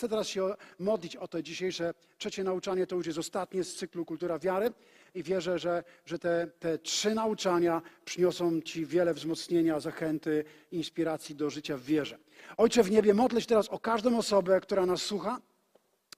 [0.00, 2.86] chcę teraz się modlić o to dzisiejsze trzecie nauczanie.
[2.86, 4.72] To już jest ostatnie z cyklu Kultura Wiary
[5.14, 11.50] i wierzę, że, że te, te trzy nauczania przyniosą Ci wiele wzmocnienia, zachęty, inspiracji do
[11.50, 12.18] życia w wierze.
[12.56, 15.40] Ojcze w niebie, modlę się teraz o każdą osobę, która nas słucha.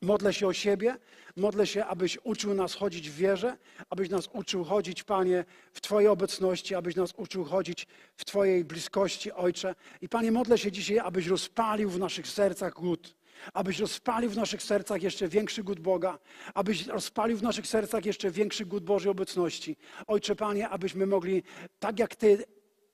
[0.03, 0.97] Modlę się o siebie,
[1.37, 3.57] modlę się, abyś uczył nas chodzić w wierze,
[3.91, 7.87] abyś nas uczył chodzić, Panie, w Twojej obecności, abyś nas uczył chodzić
[8.17, 9.75] w Twojej bliskości, Ojcze.
[10.01, 13.15] I Panie, modlę się dzisiaj, abyś rozpalił w naszych sercach głód,
[13.53, 16.19] abyś rozpalił w naszych sercach jeszcze większy głód Boga,
[16.55, 19.77] abyś rozpalił w naszych sercach jeszcze większy głód Bożej obecności.
[20.07, 21.43] Ojcze, Panie, abyśmy mogli,
[21.79, 22.45] tak jak Ty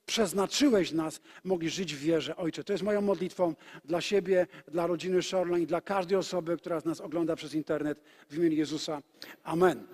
[0.06, 2.36] przeznaczyłeś nas, mogli żyć w wierze.
[2.36, 3.54] Ojcze, to jest moją modlitwą
[3.84, 8.56] dla siebie, dla rodziny Shoreline, dla każdej osoby, która nas ogląda przez internet w imieniu
[8.56, 9.02] Jezusa.
[9.44, 9.86] Amen.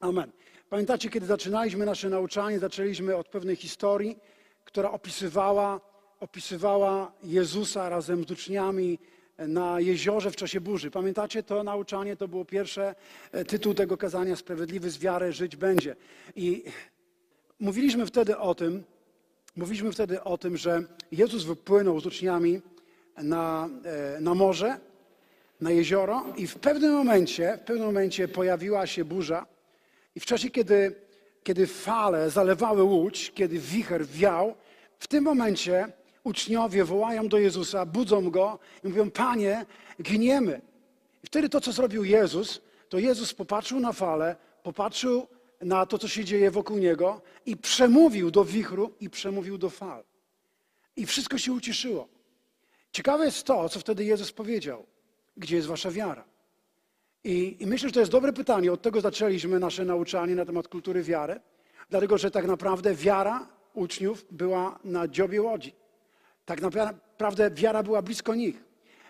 [0.00, 0.32] Amen.
[0.70, 4.18] Pamiętacie, kiedy zaczynaliśmy nasze nauczanie, zaczęliśmy od pewnej historii,
[4.64, 5.80] która opisywała,
[6.20, 8.98] opisywała Jezusa razem z uczniami
[9.38, 10.90] na jeziorze w czasie burzy.
[10.90, 12.16] Pamiętacie to nauczanie?
[12.16, 12.94] To było pierwsze
[13.32, 15.96] e, tytuł tego kazania Sprawiedliwy z wiary żyć będzie.
[16.36, 16.64] I
[17.60, 18.84] mówiliśmy wtedy o tym,
[19.56, 22.60] mówiliśmy wtedy o tym, że Jezus wypłynął z uczniami
[23.16, 23.68] na,
[24.16, 24.78] e, na morze,
[25.60, 29.46] na jezioro i w pewnym momencie, w pewnym momencie pojawiła się burza
[30.14, 30.94] i w czasie, kiedy,
[31.42, 34.54] kiedy fale zalewały łódź, kiedy wicher wiał,
[34.98, 35.88] w tym momencie
[36.24, 39.66] uczniowie wołają do Jezusa, budzą Go i mówią, Panie,
[40.02, 40.60] giniemy.
[41.24, 45.26] I wtedy to, co zrobił Jezus, to Jezus popatrzył na falę, popatrzył
[45.60, 50.04] na to, co się dzieje wokół Niego i przemówił do wichru i przemówił do fal.
[50.96, 52.08] I wszystko się uciszyło.
[52.92, 54.86] Ciekawe jest to, co wtedy Jezus powiedział.
[55.36, 56.24] Gdzie jest wasza wiara?
[57.24, 58.72] I, I myślę, że to jest dobre pytanie.
[58.72, 61.40] Od tego zaczęliśmy nasze nauczanie na temat kultury wiary.
[61.90, 65.72] Dlatego, że tak naprawdę wiara uczniów była na dziobie łodzi.
[66.48, 68.64] Tak naprawdę wiara była blisko nich.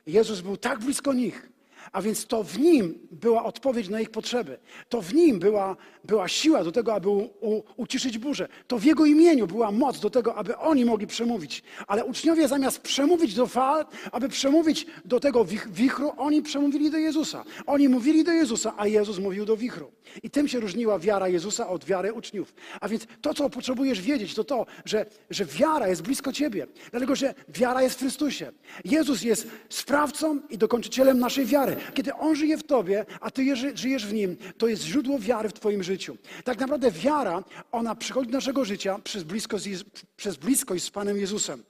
[0.06, 1.48] Jezus był tak blisko nich,
[1.92, 4.58] a więc to w nim była odpowiedź na ich potrzeby.
[4.88, 8.48] To w nim była, była siła do tego, aby u, u, uciszyć burzę.
[8.66, 11.62] To w jego imieniu była moc do tego, aby oni mogli przemówić.
[11.86, 16.98] Ale uczniowie zamiast przemówić do fal, aby przemówić do tego wich, wichru, oni przemówili do
[16.98, 17.44] Jezusa.
[17.66, 19.90] Oni mówili do Jezusa, a Jezus mówił do wichru.
[20.22, 22.54] I tym się różniła wiara Jezusa od wiary uczniów.
[22.80, 26.66] A więc to, co potrzebujesz wiedzieć, to to, że, że wiara jest blisko ciebie.
[26.90, 28.52] Dlatego, że wiara jest w Chrystusie.
[28.84, 31.76] Jezus jest sprawcą i dokończycielem naszej wiary.
[31.94, 35.52] Kiedy On żyje w tobie, a ty żyjesz w Nim, to jest źródło wiary w
[35.52, 36.16] twoim życiu.
[36.44, 39.68] Tak naprawdę wiara, ona przychodzi do naszego życia przez bliskość,
[40.16, 41.64] przez bliskość z Panem Jezusem.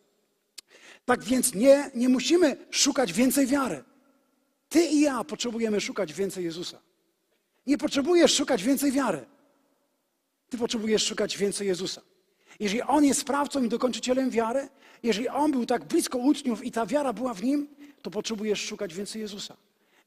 [1.04, 3.84] Tak więc nie, nie musimy szukać więcej wiary.
[4.68, 6.78] Ty i ja potrzebujemy szukać więcej Jezusa.
[7.66, 9.26] Nie potrzebujesz szukać więcej wiary.
[10.50, 12.00] Ty potrzebujesz szukać więcej Jezusa.
[12.60, 14.68] Jeżeli On jest sprawcą i dokończycielem wiary,
[15.02, 17.68] jeżeli On był tak blisko uczniów i ta wiara była w Nim,
[18.02, 19.56] to potrzebujesz szukać więcej Jezusa.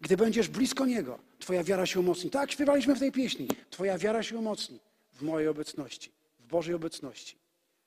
[0.02, 2.30] Gdy będziesz blisko Niego, Twoja wiara się umocni.
[2.30, 3.48] Tak śpiewaliśmy w tej pieśni.
[3.70, 4.80] Twoja wiara się umocni
[5.14, 7.36] w mojej obecności, w Bożej obecności.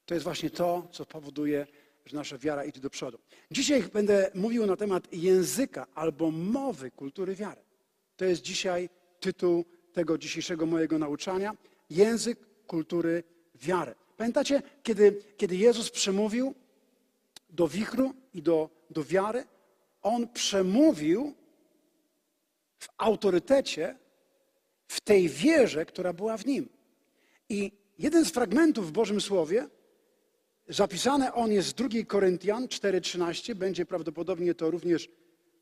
[0.07, 1.67] To jest właśnie to, co powoduje,
[2.07, 3.19] że nasza wiara idzie do przodu.
[3.51, 7.61] Dzisiaj będę mówił na temat języka albo mowy kultury wiary.
[8.17, 8.89] To jest dzisiaj
[9.21, 11.57] tytuł tego dzisiejszego mojego nauczania.
[11.91, 13.23] Język kultury
[13.55, 13.95] wiary.
[14.17, 16.55] Pamiętacie, kiedy, kiedy Jezus przemówił
[17.51, 19.45] do wichru i do, do wiary,
[20.03, 21.35] On przemówił
[22.85, 23.97] w autorytecie,
[24.89, 26.69] w tej wierze, która była w Nim.
[27.49, 29.69] I jeden z fragmentów w Bożym Słowie,
[30.69, 35.09] zapisane on jest z 2 Koryntian 4,13, będzie prawdopodobnie to również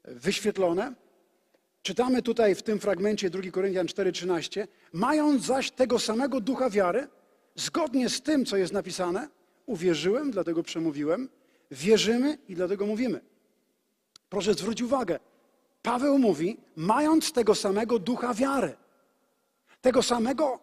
[0.04, 0.94] wyświetlone.
[1.82, 4.66] Czytamy tutaj w tym fragmencie 2 Koryntian 4,13.
[4.92, 7.08] Mając zaś tego samego ducha wiary,
[7.54, 9.28] zgodnie z tym, co jest napisane,
[9.66, 11.28] uwierzyłem, dlatego przemówiłem,
[11.70, 13.20] wierzymy i dlatego mówimy.
[14.28, 15.18] Proszę zwrócić uwagę.
[15.82, 18.76] Paweł mówi, mając tego samego ducha wiary.
[19.80, 20.60] Tego samego,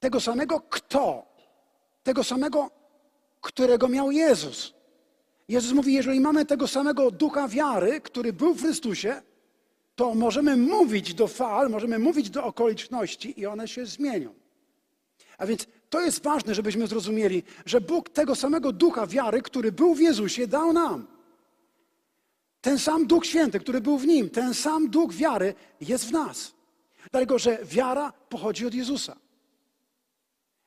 [0.00, 1.26] tego samego kto?
[2.02, 2.70] Tego samego,
[3.40, 4.74] którego miał Jezus.
[5.48, 9.22] Jezus mówi, jeżeli mamy tego samego ducha wiary, który był w Chrystusie,
[9.96, 14.34] to możemy mówić do fal, możemy mówić do okoliczności i one się zmienią.
[15.38, 19.94] A więc to jest ważne, żebyśmy zrozumieli, że Bóg tego samego ducha wiary, który był
[19.94, 21.17] w Jezusie, dał nam.
[22.68, 26.52] Ten sam Duch Święty, który był w nim, ten sam Duch wiary jest w nas.
[27.10, 29.16] Dlatego, że wiara pochodzi od Jezusa.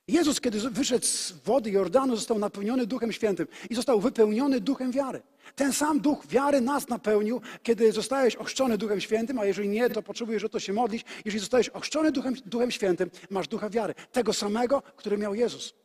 [0.07, 5.21] Jezus, kiedy wyszedł z wody Jordanu, został napełniony Duchem Świętym i został wypełniony Duchem wiary.
[5.55, 10.03] Ten sam Duch wiary nas napełnił, kiedy zostałeś ochrzczony Duchem Świętym, a jeżeli nie, to
[10.03, 11.05] potrzebujesz o to się modlić.
[11.25, 13.93] Jeżeli zostałeś ochrzczony Duchem, Duchem Świętym, masz Ducha wiary.
[14.11, 15.80] Tego samego, który miał Jezus.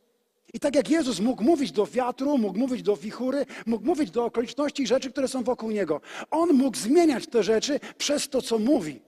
[0.55, 4.25] I tak jak Jezus mógł mówić do wiatru, mógł mówić do wichury, mógł mówić do
[4.25, 6.01] okoliczności i rzeczy, które są wokół Niego.
[6.31, 9.01] On mógł zmieniać te rzeczy przez to, co mówi.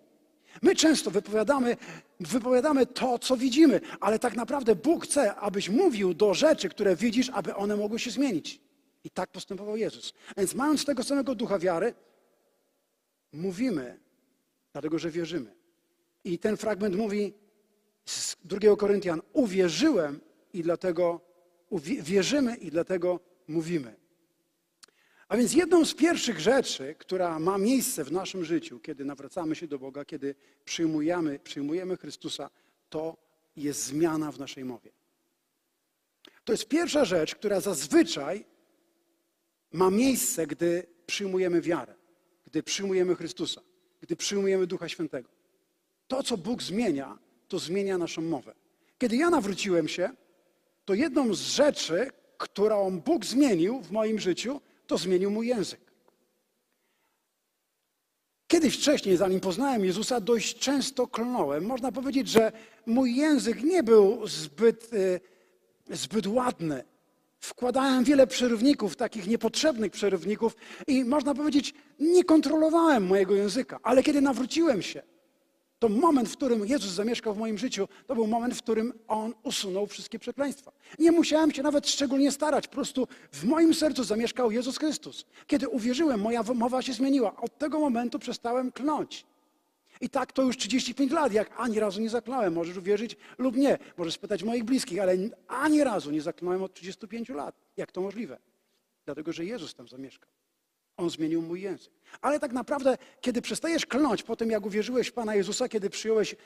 [0.62, 1.76] My często wypowiadamy,
[2.20, 7.31] wypowiadamy to, co widzimy, ale tak naprawdę Bóg chce, abyś mówił do rzeczy, które widzisz,
[7.35, 8.61] aby one mogły się zmienić.
[9.05, 10.12] I tak postępował Jezus.
[10.37, 11.94] A Więc mając tego samego ducha wiary,
[13.32, 13.99] mówimy,
[14.73, 15.55] dlatego że wierzymy.
[16.25, 17.32] I ten fragment mówi
[18.05, 20.20] z 2 Koryntian, uwierzyłem
[20.52, 21.28] i dlatego
[22.03, 23.97] wierzymy i dlatego mówimy.
[25.29, 29.67] A więc jedną z pierwszych rzeczy, która ma miejsce w naszym życiu, kiedy nawracamy się
[29.67, 30.35] do Boga, kiedy
[30.65, 32.50] przyjmujemy, przyjmujemy Chrystusa,
[32.91, 33.17] to
[33.56, 34.91] jest zmiana w naszej mowie.
[36.44, 38.44] To jest pierwsza rzecz, która zazwyczaj
[39.73, 41.94] ma miejsce, gdy przyjmujemy wiarę,
[42.47, 43.61] gdy przyjmujemy Chrystusa,
[44.00, 45.29] gdy przyjmujemy Ducha Świętego.
[46.06, 47.19] To, co Bóg zmienia,
[47.49, 48.55] to zmienia naszą mowę.
[48.99, 50.11] Kiedy ja nawróciłem się,
[50.88, 55.81] to jedną z rzeczy, którą Bóg zmienił w moim życiu, to zmienił mój język.
[58.46, 61.67] Kiedyś wcześniej, zanim poznałem Jezusa, dość często klnąłem.
[61.67, 62.52] Można powiedzieć, że
[62.87, 65.20] mój język nie był zbyt, y,
[65.90, 66.85] zbyt ładny.
[67.40, 70.56] Wkładałem wiele przerywników, takich niepotrzebnych przerywników
[70.87, 73.79] i można powiedzieć, nie kontrolowałem mojego języka.
[73.82, 75.02] Ale kiedy nawróciłem się,
[75.79, 79.35] to moment, w którym Jezus zamieszkał w moim życiu, to był moment, w którym On
[79.43, 80.73] usunął wszystkie przekleństwa.
[80.99, 85.25] Nie musiałem się nawet szczególnie starać, po prostu w moim sercu zamieszkał Jezus Chrystus.
[85.47, 87.37] Kiedy uwierzyłem, moja mowa się zmieniła.
[87.37, 89.27] Od tego momentu przestałem klnąć.
[90.01, 92.55] I tak to już 35 lat, jak ani razu nie zakląłem.
[92.55, 93.79] Możesz uwierzyć lub nie.
[93.97, 95.17] Możesz spytać moich bliskich, ale
[95.49, 97.55] ani razu nie zakląłem od 35 lat.
[97.77, 98.39] Jak to możliwe?
[99.05, 100.38] Dlatego, że Jezus tam zamieszkał.
[100.99, 101.93] On zmienił mój język.
[102.21, 106.37] Ale tak naprawdę, kiedy przestajesz klnąć po tym, jak uwierzyłeś w Pana Jezusa, kiedy przyjąłeś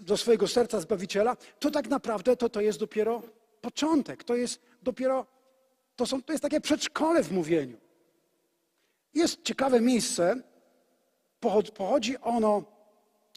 [0.00, 3.22] do swojego serca Zbawiciela, to tak naprawdę to, to jest dopiero
[3.60, 4.24] początek.
[4.24, 5.26] To jest dopiero,
[5.96, 7.76] to, są, to jest takie przedszkole w mówieniu.
[9.14, 10.42] Jest ciekawe miejsce,
[11.40, 12.62] pochod- pochodzi ono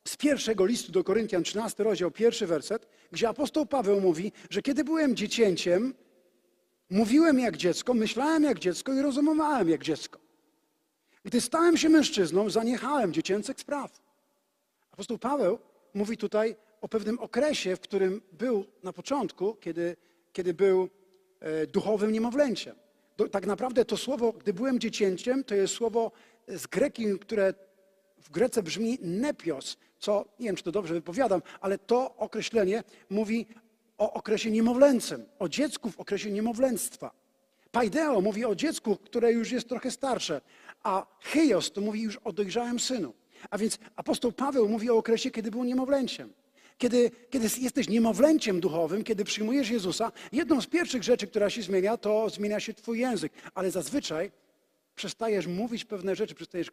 [0.07, 4.83] z pierwszego listu do Koryntian, 13 rozdział, pierwszy werset, gdzie apostoł Paweł mówi, że kiedy
[4.83, 5.93] byłem dziecięciem,
[6.89, 10.20] mówiłem jak dziecko, myślałem jak dziecko i rozumiałem jak dziecko.
[11.23, 14.01] Gdy stałem się mężczyzną, zaniechałem dziecięcych spraw.
[14.91, 15.59] Apostoł Paweł
[15.93, 19.97] mówi tutaj o pewnym okresie, w którym był na początku, kiedy,
[20.33, 20.89] kiedy był
[21.39, 22.75] e, duchowym niemowlęciem.
[23.31, 26.11] Tak naprawdę to słowo, gdy byłem dziecięciem, to jest słowo
[26.47, 27.53] z greki, które
[28.17, 33.47] w Grece brzmi nepios, co nie wiem, czy to dobrze wypowiadam, ale to określenie mówi
[33.97, 37.11] o okresie niemowlęcym, o dziecku w okresie niemowlęctwa.
[37.71, 40.41] Paideo mówi o dziecku, które już jest trochę starsze,
[40.83, 43.13] a heios to mówi już o dojrzałym synu.
[43.49, 46.33] A więc apostoł Paweł mówi o okresie, kiedy był niemowlęciem.
[46.77, 51.97] Kiedy, kiedy jesteś niemowlęciem duchowym, kiedy przyjmujesz Jezusa, jedną z pierwszych rzeczy, która się zmienia,
[51.97, 53.33] to zmienia się twój język.
[53.53, 54.31] Ale zazwyczaj
[54.95, 56.71] przestajesz mówić pewne rzeczy, przestajesz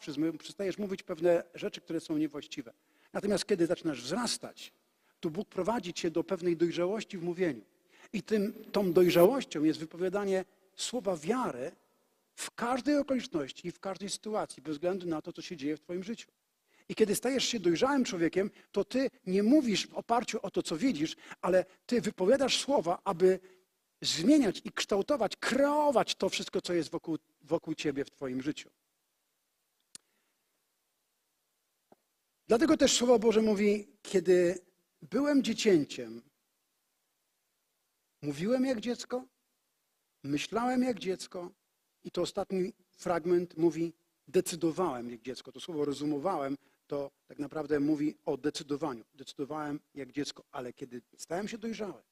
[0.00, 2.72] przyzmy- przestajesz mówić pewne rzeczy, które są niewłaściwe.
[3.12, 4.72] Natomiast kiedy zaczynasz wzrastać,
[5.20, 7.62] to Bóg prowadzi cię do pewnej dojrzałości w mówieniu.
[8.12, 10.44] I tym, tą dojrzałością jest wypowiadanie
[10.76, 11.72] słowa wiary
[12.34, 15.80] w każdej okoliczności i w każdej sytuacji, bez względu na to, co się dzieje w
[15.80, 16.28] Twoim życiu.
[16.88, 20.76] I kiedy stajesz się dojrzałym człowiekiem, to Ty nie mówisz w oparciu o to, co
[20.76, 23.40] widzisz, ale Ty wypowiadasz słowa, aby
[24.02, 28.70] zmieniać i kształtować, kreować to wszystko, co jest wokół, wokół Ciebie w Twoim życiu.
[32.48, 34.58] Dlatego też Słowo Boże mówi, kiedy
[35.02, 36.22] byłem dziecięciem,
[38.22, 39.24] mówiłem jak dziecko,
[40.22, 41.50] myślałem jak dziecko
[42.04, 43.92] i to ostatni fragment mówi
[44.28, 45.52] decydowałem jak dziecko.
[45.52, 46.56] To słowo rozumowałem,
[46.86, 49.04] to tak naprawdę mówi o decydowaniu.
[49.14, 52.02] Decydowałem jak dziecko, ale kiedy stałem się dojrzały,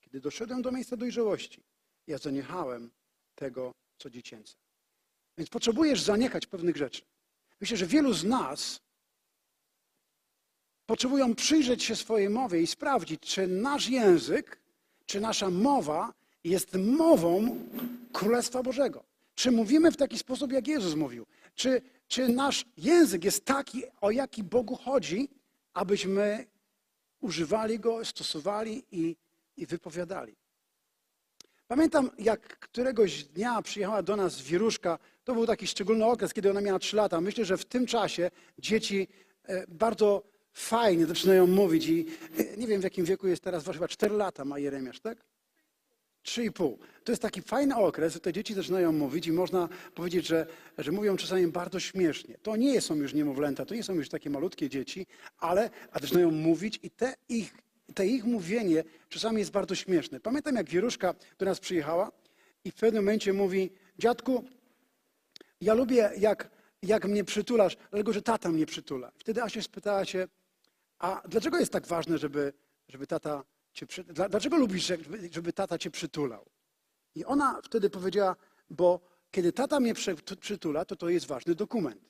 [0.00, 1.62] kiedy doszedłem do miejsca dojrzałości,
[2.06, 2.90] ja zaniechałem
[3.34, 4.54] tego, co dziecięce.
[5.38, 7.02] Więc potrzebujesz zaniechać pewnych rzeczy.
[7.60, 8.80] Myślę, że wielu z nas
[10.86, 14.60] potrzebują przyjrzeć się swojej mowie i sprawdzić, czy nasz język,
[15.06, 16.14] czy nasza mowa
[16.44, 17.58] jest mową
[18.12, 19.04] Królestwa Bożego.
[19.38, 21.26] Czy mówimy w taki sposób, jak Jezus mówił?
[21.54, 25.28] Czy, czy nasz język jest taki, o jaki Bogu chodzi,
[25.74, 26.46] abyśmy
[27.20, 29.16] używali go, stosowali i,
[29.56, 30.36] i wypowiadali?
[31.68, 34.98] Pamiętam, jak któregoś dnia przyjechała do nas wiruszka.
[35.24, 37.20] To był taki szczególny okres, kiedy ona miała 3 lata.
[37.20, 39.08] Myślę, że w tym czasie dzieci
[39.44, 42.06] e, bardzo fajnie zaczynają mówić i
[42.38, 45.18] e, nie wiem w jakim wieku jest teraz, chyba 4 lata ma Jeremiasz, tak?
[46.28, 46.78] Trzy i pół.
[47.04, 50.46] To jest taki fajny okres, że te dzieci zaczynają mówić i można powiedzieć, że,
[50.78, 52.34] że mówią czasami bardzo śmiesznie.
[52.42, 55.06] To nie są już niemowlęta, to nie są już takie malutkie dzieci,
[55.38, 57.54] ale a zaczynają mówić i te ich
[57.94, 60.20] te ich mówienie czasami jest bardzo śmieszne.
[60.20, 62.12] Pamiętam, jak Wieruszka do nas przyjechała
[62.64, 64.44] i w pewnym momencie mówi, dziadku,
[65.60, 66.50] ja lubię, jak,
[66.82, 69.12] jak mnie przytulasz, dlatego że tata mnie przytula.
[69.18, 70.28] Wtedy Asia spytała się,
[70.98, 72.52] a dlaczego jest tak ważne, żeby,
[72.88, 73.44] żeby tata
[73.86, 76.46] cię Dlaczego lubisz, żeby, żeby tata cię przytulał?
[77.14, 78.36] I ona wtedy powiedziała,
[78.70, 82.02] bo kiedy tata mnie przy- przytula, to to jest ważny dokument.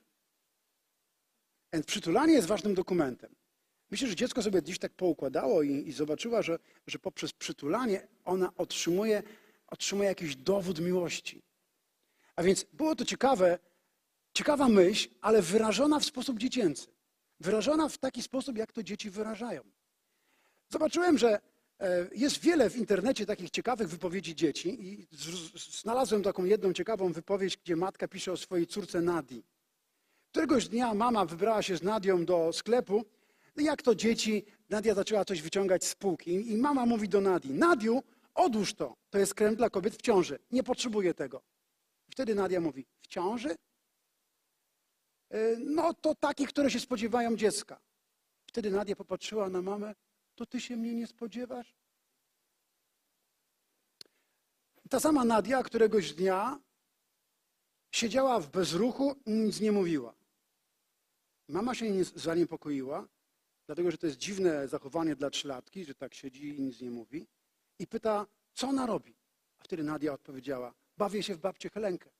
[1.72, 3.34] Więc przytulanie jest ważnym dokumentem.
[3.90, 8.52] Myślę, że dziecko sobie dziś tak poukładało i, i zobaczyła, że, że poprzez przytulanie ona
[8.56, 9.22] otrzymuje,
[9.66, 11.42] otrzymuje jakiś dowód miłości.
[12.36, 13.58] A więc było to ciekawe,
[14.32, 16.86] ciekawa myśl, ale wyrażona w sposób dziecięcy.
[17.40, 19.62] Wyrażona w taki sposób, jak to dzieci wyrażają.
[20.68, 21.40] Zobaczyłem, że
[22.12, 25.06] jest wiele w internecie takich ciekawych wypowiedzi dzieci i
[25.80, 29.44] znalazłem taką jedną ciekawą wypowiedź, gdzie matka pisze o swojej córce Nadii.
[30.30, 33.04] Któregoś dnia mama wybrała się z Nadią do sklepu.
[33.56, 37.52] No jak to dzieci, Nadia zaczęła coś wyciągać z półki i mama mówi do Nadii,
[37.54, 38.02] Nadiu,
[38.34, 41.42] odłóż to, to jest krem dla kobiet w ciąży, nie potrzebuję tego.
[42.08, 43.56] I wtedy Nadia mówi, w ciąży?
[45.30, 47.80] "E, No to takie, które się spodziewają dziecka.
[48.46, 49.94] Wtedy Nadia popatrzyła na mamę,
[50.38, 51.74] to ty się mnie nie spodziewasz?
[54.90, 56.60] Ta sama Nadia któregoś dnia
[57.90, 60.14] siedziała w bezruchu i nic nie mówiła.
[61.48, 63.08] Mama się nie zaniepokoiła,
[63.66, 67.26] dlatego że to jest dziwne zachowanie dla trzylatki, że tak siedzi i nic nie mówi.
[67.78, 69.16] I pyta, co ona robi?
[69.58, 72.10] A wtedy Nadia odpowiedziała, bawię się w babcię Helenkę.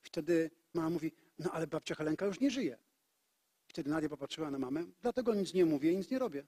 [0.00, 2.78] Wtedy mama mówi, no ale babcia Helenka już nie żyje.
[3.66, 6.46] Wtedy Nadia popatrzyła na mamę, dlatego nic nie mówię i nic nie robię.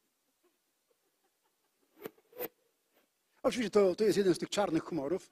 [3.43, 5.31] Oczywiście to, to jest jeden z tych czarnych humorów,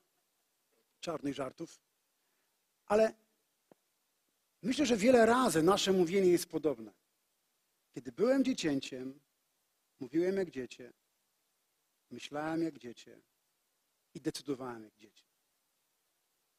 [1.00, 1.80] czarnych żartów,
[2.86, 3.14] ale
[4.62, 6.92] myślę, że wiele razy nasze mówienie jest podobne.
[7.94, 9.20] Kiedy byłem dziecięciem,
[10.00, 10.92] mówiłem jak dziecię,
[12.10, 13.20] myślałem jak dziecię
[14.14, 15.24] i decydowałem jak dziecię.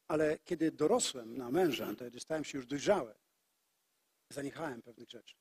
[0.08, 3.14] Ale kiedy dorosłem na męża, to stałem się już dojrzały,
[4.30, 5.36] zaniechałem pewnych rzeczy.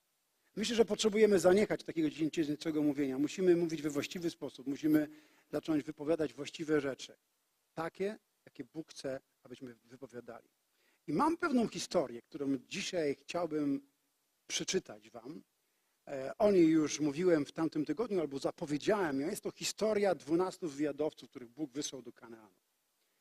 [0.56, 3.18] Myślę, że potrzebujemy zaniechać takiego dziecięcego mówienia.
[3.18, 4.68] Musimy mówić we właściwy sposób.
[4.68, 5.08] Musimy
[5.52, 7.18] zacząć wypowiadać właściwe rzeczy.
[7.74, 10.50] Takie, jakie Bóg chce, abyśmy wypowiadali.
[11.08, 13.82] I mam pewną historię, którą dzisiaj chciałbym
[14.48, 15.44] przeczytać wam.
[16.08, 19.30] E, O niej już mówiłem w tamtym tygodniu, albo zapowiedziałem ją.
[19.30, 22.56] Jest to historia dwunastu wywiadowców, których Bóg wysłał do Kanaanu.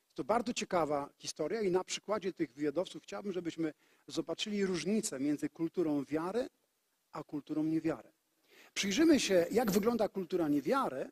[0.05, 3.73] Jest to bardzo ciekawa historia i na przykładzie tych wywiadowców chciałbym, żebyśmy
[4.07, 6.47] zobaczyli różnicę między kulturą wiary
[7.11, 8.11] a kulturą niewiary.
[8.73, 11.11] Przyjrzymy się, jak wygląda kultura niewiary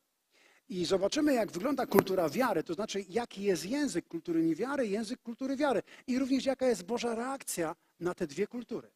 [0.69, 5.55] i zobaczymy, jak wygląda kultura wiary, to znaczy, jaki jest język kultury niewiary język kultury
[5.55, 5.81] wiary.
[6.07, 8.91] I również, jaka jest Boża reakcja na te dwie kultury.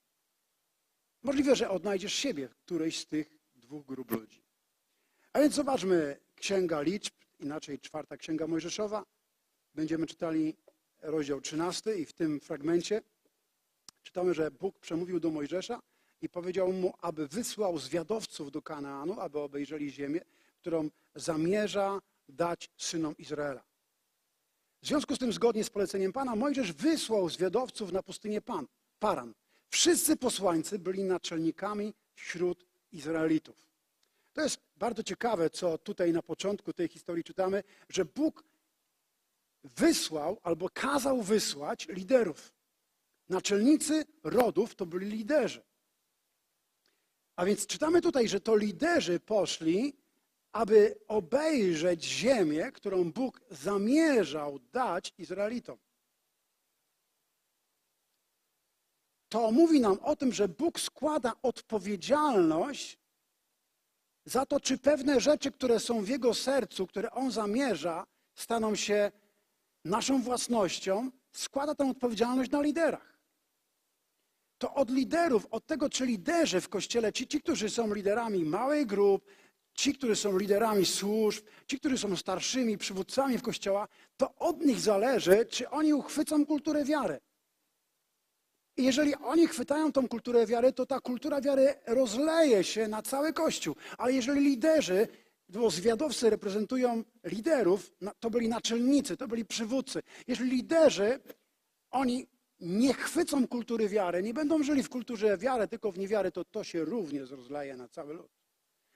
[1.23, 4.43] Możliwe, że odnajdziesz siebie w którejś z tych dwóch grup ludzi.
[5.33, 9.05] A więc zobaczmy Księga Liczb, inaczej czwarta Księga Mojżeszowa.
[9.75, 10.57] Będziemy czytali
[11.01, 13.01] rozdział 13 i w tym fragmencie
[14.03, 15.79] czytamy, że Bóg przemówił do Mojżesza
[16.21, 20.21] i powiedział mu, aby wysłał zwiadowców do Kanaanu, aby obejrzeli ziemię,
[20.57, 23.63] którą zamierza dać synom Izraela.
[24.81, 28.67] W związku z tym, zgodnie z poleceniem Pana, Mojżesz wysłał zwiadowców na pustynię Pan,
[28.99, 29.33] Paran.
[29.69, 33.67] Wszyscy posłańcy byli naczelnikami wśród Izraelitów.
[34.33, 38.43] To jest bardzo ciekawe, co tutaj na początku tej historii czytamy, że Bóg
[39.63, 42.53] wysłał albo kazał wysłać liderów.
[43.29, 45.61] Naczelnicy rodów to byli liderzy.
[47.41, 49.97] A więc czytamy tutaj, że to liderzy poszli,
[50.51, 55.77] aby obejrzeć ziemię, którą Bóg zamierzał dać Izraelitom.
[59.29, 62.99] To mówi nam o tym, że Bóg składa odpowiedzialność
[64.25, 69.11] za to, czy pewne rzeczy, które są w Jego sercu, które On zamierza, staną się
[69.85, 73.10] naszą własnością, składa tę odpowiedzialność na liderach.
[74.61, 78.85] To od liderów, od tego, czy liderzy w Kościele, ci, ci, którzy są liderami małych
[78.85, 79.25] grup,
[79.73, 83.87] ci, którzy są liderami służb, ci, którzy są starszymi przywódcami w Kościoła,
[84.17, 87.19] to od nich zależy, czy oni uchwycą kulturę wiary.
[88.77, 93.33] I jeżeli oni chwytają tą kulturę wiary, to ta kultura wiary rozleje się na cały
[93.33, 93.75] Kościół.
[93.97, 95.07] Ale jeżeli liderzy,
[95.49, 100.01] bo zwiadowcy reprezentują liderów, to byli naczelnicy, to byli przywódcy.
[100.27, 101.19] Jeżeli liderzy,
[101.91, 102.27] oni
[102.61, 106.63] nie chwycą kultury wiary, nie będą żyli w kulturze wiary, tylko w niewiary, to to
[106.63, 108.31] się również rozleje na cały lud.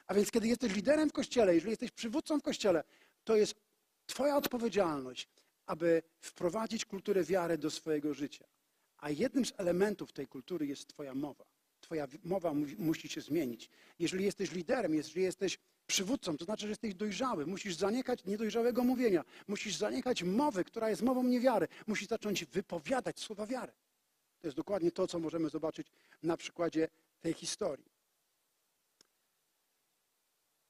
[0.07, 2.83] A więc kiedy jesteś liderem w Kościele, jeżeli jesteś przywódcą w Kościele,
[3.23, 3.55] to jest
[4.05, 5.29] Twoja odpowiedzialność,
[5.65, 8.45] aby wprowadzić kulturę wiary do swojego życia.
[8.97, 11.45] A jednym z elementów tej kultury jest Twoja mowa.
[11.81, 13.69] Twoja mowa mu- musi się zmienić.
[13.99, 17.45] Jeżeli jesteś liderem, jeżeli jesteś przywódcą, to znaczy, że jesteś dojrzały.
[17.45, 19.23] Musisz zaniechać niedojrzałego mówienia.
[19.47, 21.67] Musisz zaniechać mowy, która jest mową niewiary.
[21.87, 23.73] Musisz zacząć wypowiadać słowa wiary.
[24.39, 25.87] To jest dokładnie to, co możemy zobaczyć
[26.23, 26.87] na przykładzie
[27.19, 27.85] tej historii.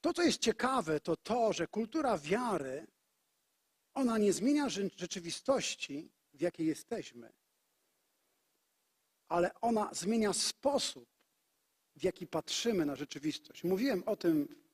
[0.01, 2.87] To, co jest ciekawe, to to, że kultura wiary,
[3.93, 7.33] ona nie zmienia rzeczywistości, w jakiej jesteśmy,
[9.27, 11.09] ale ona zmienia sposób,
[11.95, 13.63] w jaki patrzymy na rzeczywistość.
[13.63, 14.64] Mówiłem o tym,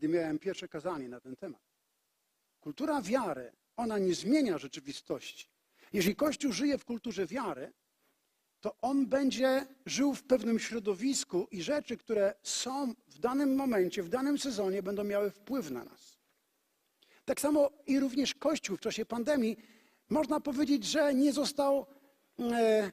[0.00, 1.62] gdy miałem pierwsze kazanie na ten temat.
[2.60, 5.46] Kultura wiary, ona nie zmienia rzeczywistości.
[5.92, 7.72] Jeżeli Kościół żyje w kulturze wiary,
[8.60, 14.08] to on będzie żył w pewnym środowisku i rzeczy, które są w danym momencie, w
[14.08, 16.18] danym sezonie, będą miały wpływ na nas.
[17.24, 19.56] Tak samo i również Kościół w czasie pandemii,
[20.08, 21.86] można powiedzieć, że nie został
[22.38, 22.90] e,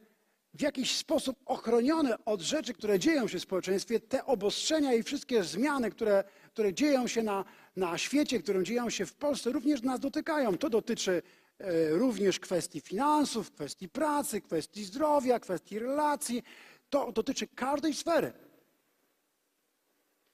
[0.53, 3.99] w jakiś sposób ochroniony od rzeczy, które dzieją się w społeczeństwie.
[3.99, 6.23] Te obostrzenia i wszystkie zmiany, które,
[6.57, 7.45] które dzieją się na,
[7.75, 10.57] na świecie, które dzieją się w Polsce, również nas dotykają.
[10.57, 11.21] To dotyczy
[11.59, 16.43] E, również kwestii finansów, kwestii pracy, kwestii zdrowia, kwestii relacji.
[16.89, 18.33] To dotyczy każdej sfery.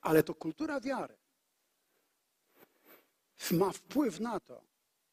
[0.01, 1.18] Ale to kultura wiary
[3.51, 4.62] ma wpływ na to,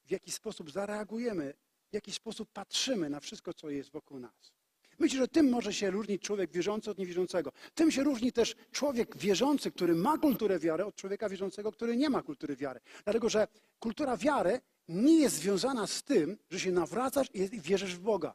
[0.04, 1.54] w jaki sposób zareagujemy,
[1.90, 4.52] w jaki sposób patrzymy na wszystko, co jest wokół nas.
[5.00, 7.52] Myślę, że tym może się różnić człowiek wierzący od niewierzącego.
[7.74, 12.10] Tym się różni też człowiek wierzący, który ma kulturę wiary, od człowieka wierzącego, który nie
[12.10, 12.80] ma kultury wiary.
[13.04, 18.00] Dlatego, że kultura wiary nie jest związana z tym, że się nawracasz i wierzysz w
[18.00, 18.34] Boga.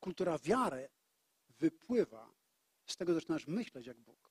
[0.00, 0.88] Kultura wiary
[1.48, 2.34] wypływa
[2.86, 4.30] z tego, że zaczynasz myśleć jak Bóg.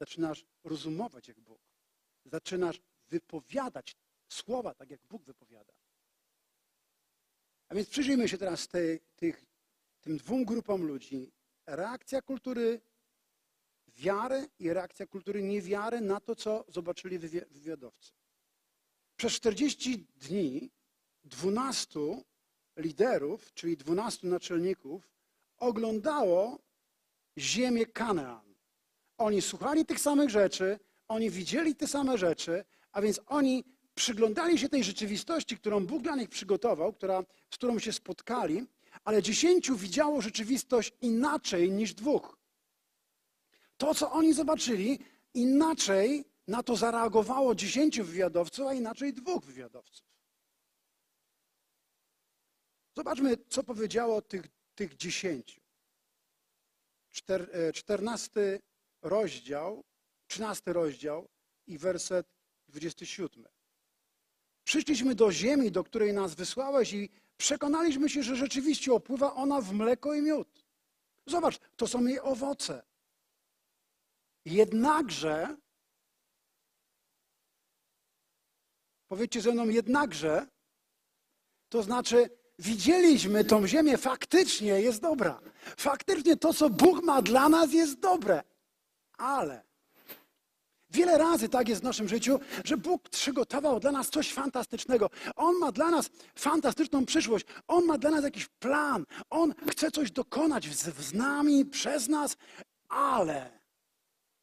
[0.00, 1.60] Zaczynasz rozumować jak Bóg.
[2.24, 3.96] Zaczynasz wypowiadać
[4.28, 5.72] słowa tak, jak Bóg wypowiada.
[7.68, 9.44] A więc przyjrzyjmy się teraz tej, tych,
[10.04, 11.32] tym dwóm grupom ludzi.
[11.66, 12.80] Reakcja kultury
[13.88, 18.12] wiary i reakcja kultury niewiary na to, co zobaczyli wywiadowcy.
[19.16, 20.70] Przez 40 dni
[21.24, 22.00] 12
[22.76, 25.10] liderów, czyli 12 naczelników,
[25.56, 26.58] oglądało
[27.38, 28.54] ziemię Kanaan.
[29.18, 33.64] Oni słuchali tych samych rzeczy, oni widzieli te same rzeczy, a więc oni
[33.94, 38.66] przyglądali się tej rzeczywistości, którą Bóg dla nich przygotował, która, z którą się spotkali,
[39.04, 42.38] ale dziesięciu widziało rzeczywistość inaczej niż dwóch.
[43.76, 44.98] To, co oni zobaczyli,
[45.34, 50.06] inaczej na to zareagowało dziesięciu wywiadowców, a inaczej dwóch wywiadowców.
[52.96, 55.60] Zobaczmy, co powiedziało tych, tych dziesięciu.
[57.28, 58.60] E, czternasty
[59.02, 59.84] rozdział,
[60.26, 61.28] trzynasty rozdział
[61.66, 62.26] i werset
[62.68, 63.44] 27.
[64.64, 69.72] Przyszliśmy do ziemi, do której nas wysłałeś i przekonaliśmy się, że rzeczywiście opływa ona w
[69.72, 70.64] mleko i miód.
[71.26, 72.82] Zobacz, to są jej owoce.
[74.44, 75.56] Jednakże,
[79.08, 80.46] powiedzcie ze mną, jednakże,
[81.68, 85.40] to znaczy widzieliśmy tą ziemię, faktycznie jest dobra.
[85.76, 88.42] Faktycznie to, co Bóg ma dla nas, jest dobre.
[89.18, 89.64] Ale
[90.94, 95.10] wiele razy tak jest w naszym życiu, że Bóg przygotował dla nas coś fantastycznego.
[95.36, 97.46] On ma dla nas fantastyczną przyszłość.
[97.68, 99.04] On ma dla nas jakiś plan.
[99.30, 102.36] On chce coś dokonać z, z nami, przez nas,
[102.88, 103.60] ale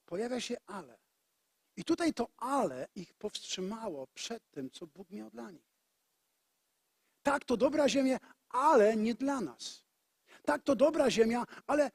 [0.06, 0.98] pojawia się ale.
[1.78, 5.72] I tutaj to ale ich powstrzymało przed tym, co Bóg miał dla nich.
[7.24, 8.18] Tak, to dobra ziemia,
[8.50, 9.84] ale nie dla nas.
[10.46, 11.92] Tak, to dobra ziemia, ale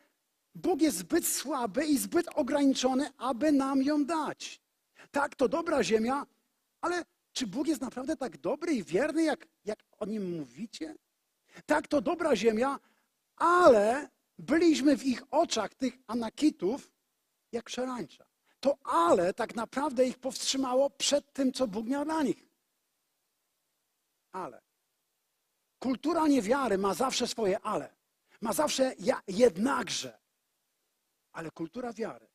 [0.57, 4.61] Bóg jest zbyt słaby i zbyt ograniczony, aby nam ją dać.
[5.11, 6.27] Tak, to dobra ziemia,
[6.81, 10.95] ale czy Bóg jest naprawdę tak dobry i wierny, jak, jak o nim mówicie?
[11.67, 12.79] Tak, to dobra ziemia,
[13.37, 16.91] ale byliśmy w ich oczach, tych anakitów,
[17.53, 18.27] jak szarańcza.
[18.61, 22.47] To ale tak naprawdę ich powstrzymało przed tym, co Bóg miał dla nich.
[24.33, 24.63] Ale.
[25.79, 27.95] Kultura niewiary ma zawsze swoje ale.
[28.41, 30.26] Ma zawsze ja, jednakże.
[31.37, 32.29] Ale kultura wiary,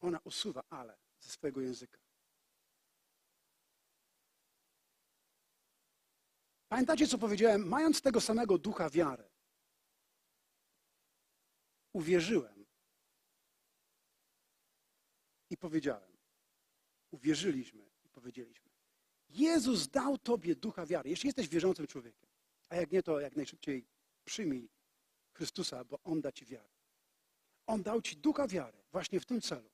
[0.00, 2.00] ona usuwa ale ze swojego języka.
[6.68, 7.68] Pamiętacie, co powiedziałem?
[7.68, 9.30] Mając tego samego ducha wiary,
[11.92, 12.66] uwierzyłem
[15.50, 16.16] i powiedziałem.
[17.10, 18.70] Uwierzyliśmy i powiedzieliśmy.
[19.28, 22.30] Jezus dał Tobie ducha wiary, jeśli jesteś wierzącym człowiekiem.
[22.68, 23.86] A jak nie, to jak najszybciej
[24.24, 24.70] przyjmij
[25.32, 26.75] Chrystusa, bo On da Ci wiarę.
[27.66, 29.70] On dał Ci ducha wiary właśnie w tym celu,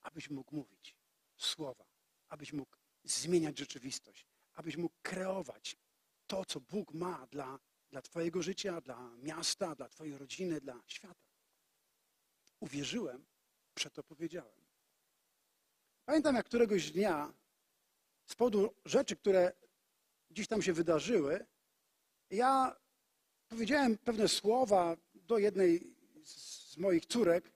[0.00, 0.96] abyś mógł mówić
[1.36, 1.84] słowa,
[2.28, 5.76] abyś mógł zmieniać rzeczywistość, abyś mógł kreować
[6.26, 7.58] to, co Bóg ma dla,
[7.90, 11.26] dla Twojego życia, dla miasta, dla Twojej rodziny, dla świata.
[12.60, 13.26] Uwierzyłem,
[13.74, 14.64] przeto powiedziałem.
[16.04, 17.34] Pamiętam, jak któregoś dnia
[18.26, 19.52] z powodu rzeczy, które
[20.30, 21.46] gdzieś tam się wydarzyły,
[22.30, 22.76] ja
[23.48, 27.52] powiedziałem pewne słowa do jednej z moich córek,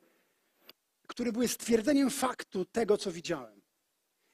[1.06, 3.60] które były stwierdzeniem faktu tego, co widziałem.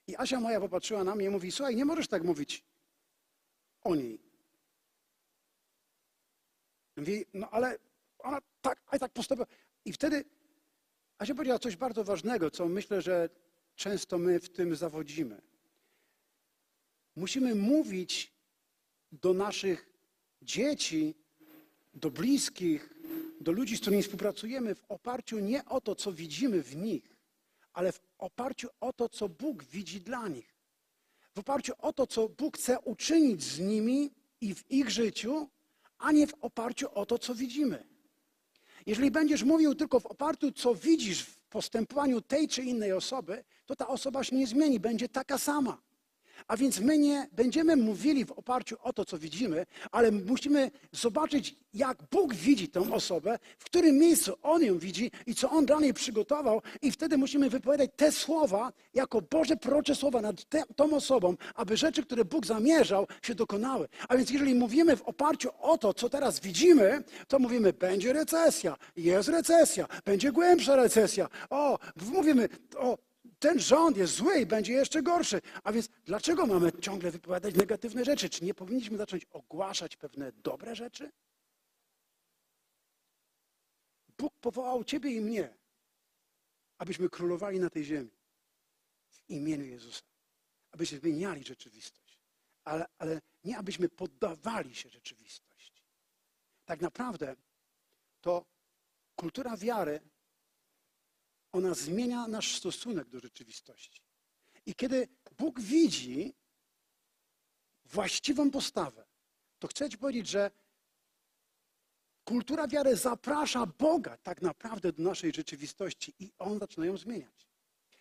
[0.06, 2.64] I Asia moja popatrzyła na mnie i mówi, słuchaj, nie możesz tak mówić
[3.82, 4.20] o niej.
[6.96, 7.78] Mówi, no ale
[8.18, 9.46] ona tak, a tak postąpiła.
[9.84, 10.24] I wtedy
[11.18, 13.28] Asia powiedziała coś bardzo ważnego, co myślę, że
[13.76, 15.42] często my w tym zawodzimy.
[17.16, 18.32] Musimy mówić
[19.12, 19.88] do naszych
[20.42, 21.14] dzieci,
[21.94, 22.93] do bliskich,
[23.40, 27.16] do ludzi, z którymi współpracujemy, w oparciu nie o to, co widzimy w nich,
[27.72, 30.54] ale w oparciu o to, co Bóg widzi dla nich.
[31.34, 35.48] W oparciu o to, co Bóg chce uczynić z nimi i w ich życiu,
[35.98, 37.84] a nie w oparciu o to, co widzimy.
[38.86, 43.76] Jeżeli będziesz mówił tylko w oparciu, co widzisz w postępowaniu tej czy innej osoby, to
[43.76, 45.82] ta osoba się nie zmieni, będzie taka sama.
[46.48, 51.56] A więc my nie będziemy mówili w oparciu o to, co widzimy, ale musimy zobaczyć,
[51.74, 55.80] jak Bóg widzi tę osobę, w którym miejscu On ją widzi i co On dla
[55.80, 60.96] niej przygotował, i wtedy musimy wypowiadać te słowa jako Boże prorocze słowa nad te, tą
[60.96, 63.88] osobą, aby rzeczy, które Bóg zamierzał, się dokonały.
[64.08, 68.76] A więc jeżeli mówimy w oparciu o to, co teraz widzimy, to mówimy, będzie recesja,
[68.96, 71.28] jest recesja, będzie głębsza recesja.
[71.50, 71.78] O,
[72.12, 72.98] mówimy, o,
[73.44, 75.40] ten rząd jest zły i będzie jeszcze gorszy.
[75.64, 78.30] A więc dlaczego mamy ciągle wypowiadać negatywne rzeczy?
[78.30, 81.12] Czy nie powinniśmy zacząć ogłaszać pewne dobre rzeczy?
[84.18, 85.56] Bóg powołał Ciebie i mnie,
[86.78, 88.10] abyśmy królowali na tej ziemi
[89.10, 90.04] w imieniu Jezusa.
[90.70, 92.18] Abyśmy zmieniali rzeczywistość,
[92.64, 95.82] ale, ale nie abyśmy poddawali się rzeczywistości.
[96.64, 97.36] Tak naprawdę
[98.20, 98.44] to
[99.16, 100.00] kultura wiary
[101.54, 104.02] ona zmienia nasz stosunek do rzeczywistości.
[104.66, 106.34] I kiedy Bóg widzi
[107.84, 109.04] właściwą postawę,
[109.58, 110.50] to chcę Ci powiedzieć, że
[112.24, 117.48] kultura wiary zaprasza Boga tak naprawdę do naszej rzeczywistości i On zaczyna ją zmieniać.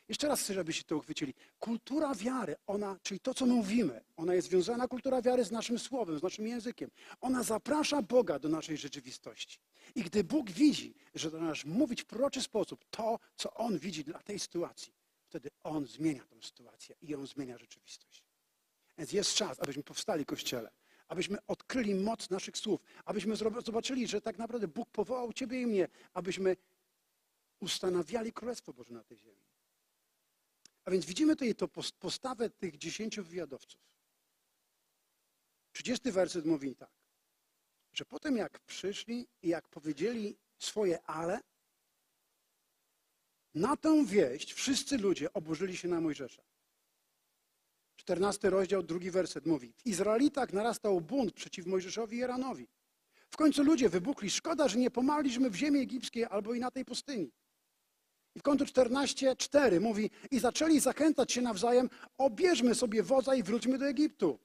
[0.10, 1.34] Jeszcze raz chcę, żebyście to uchwycili.
[1.60, 6.20] Kultura wiary, ona, czyli to, co mówimy, ona jest związana, kultura wiary, z naszym słowem,
[6.20, 6.92] z naszym językiem.
[7.22, 9.60] Ona zaprasza Boga do naszej rzeczywistości.
[9.96, 14.04] I gdy Bóg widzi, że to nasz mówić w proroczy sposób to, co On widzi
[14.04, 14.94] dla tej sytuacji,
[15.26, 18.24] wtedy On zmienia tę sytuację i On zmienia rzeczywistość.
[18.98, 20.72] Więc jest czas, abyśmy powstali Kościele,
[21.08, 23.36] abyśmy odkryli moc naszych słów, abyśmy
[23.66, 26.56] zobaczyli, że tak naprawdę Bóg powołał Ciebie i mnie, abyśmy
[27.60, 29.53] ustanawiali Królestwo Boże na tej ziemi.
[30.86, 31.68] A więc widzimy tutaj to
[32.00, 33.82] postawę tych dziesięciu wywiadowców.
[35.72, 36.92] 30 werset mówi tak,
[37.94, 41.40] że potem jak przyszli i jak powiedzieli swoje ale,
[43.56, 46.44] na tę wieść wszyscy ludzie oburzyli się na Mojżesza.
[47.96, 49.74] 14 rozdział, drugi werset mówi.
[49.78, 52.68] W Izraelitach narastał bunt przeciw Mojżeszowi i Eranowi.
[53.30, 54.30] W końcu ludzie wybuchli.
[54.30, 57.32] Szkoda, że nie pomaliśmy w ziemi egipskiej albo i na tej pustyni.
[58.36, 63.78] I w końcu 14:4 mówi, i zaczęli zachęcać się nawzajem, obierzmy sobie woza i wróćmy
[63.78, 64.40] do Egiptu.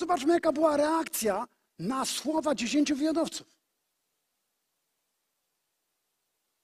[0.00, 3.58] Zobaczmy, jaka była reakcja na słowa dziesięciu wywiadowców.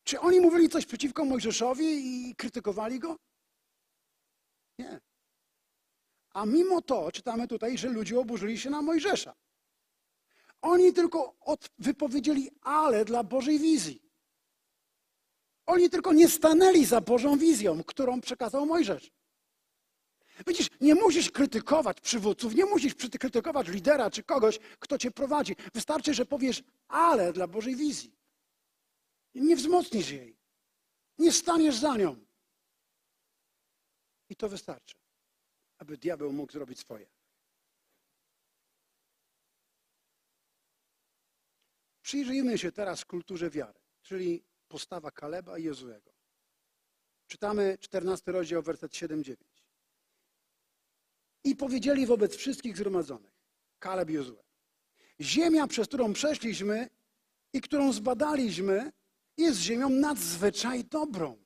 [0.05, 1.85] Czy oni mówili coś przeciwko Mojżeszowi
[2.31, 3.17] i krytykowali go?
[4.79, 5.01] Nie.
[6.31, 9.35] A mimo to czytamy tutaj, że ludzie oburzyli się na Mojżesza.
[10.63, 11.37] Oni tylko
[11.79, 14.08] wypowiedzieli ale dla Bożej wizji.
[15.69, 19.11] Oni tylko nie stanęli za Bożą wizją, którą przekazał Mojżesz.
[20.47, 25.57] Widzisz, nie musisz krytykować przywódców, nie musisz krytykować lidera czy kogoś, kto cię prowadzi.
[25.75, 28.17] Wystarczy, że powiesz ale dla Bożej wizji.
[29.35, 30.37] Nie wzmocnisz jej.
[31.19, 32.17] Nie staniesz za nią.
[34.29, 34.95] I to wystarczy,
[35.79, 37.07] aby diabeł mógł zrobić swoje.
[42.03, 46.11] Przyjrzyjmy się teraz kulturze wiary, czyli postawa Kaleba i Jozuego.
[47.27, 49.37] Czytamy 14 rozdział, werset 7-9.
[51.45, 53.33] I powiedzieli wobec wszystkich zgromadzonych,
[53.79, 54.43] Kaleb i Jozue,
[55.21, 56.89] ziemia, przez którą przeszliśmy
[57.53, 58.93] i którą zbadaliśmy,
[59.37, 61.37] jest ziemią nadzwyczaj dobrą.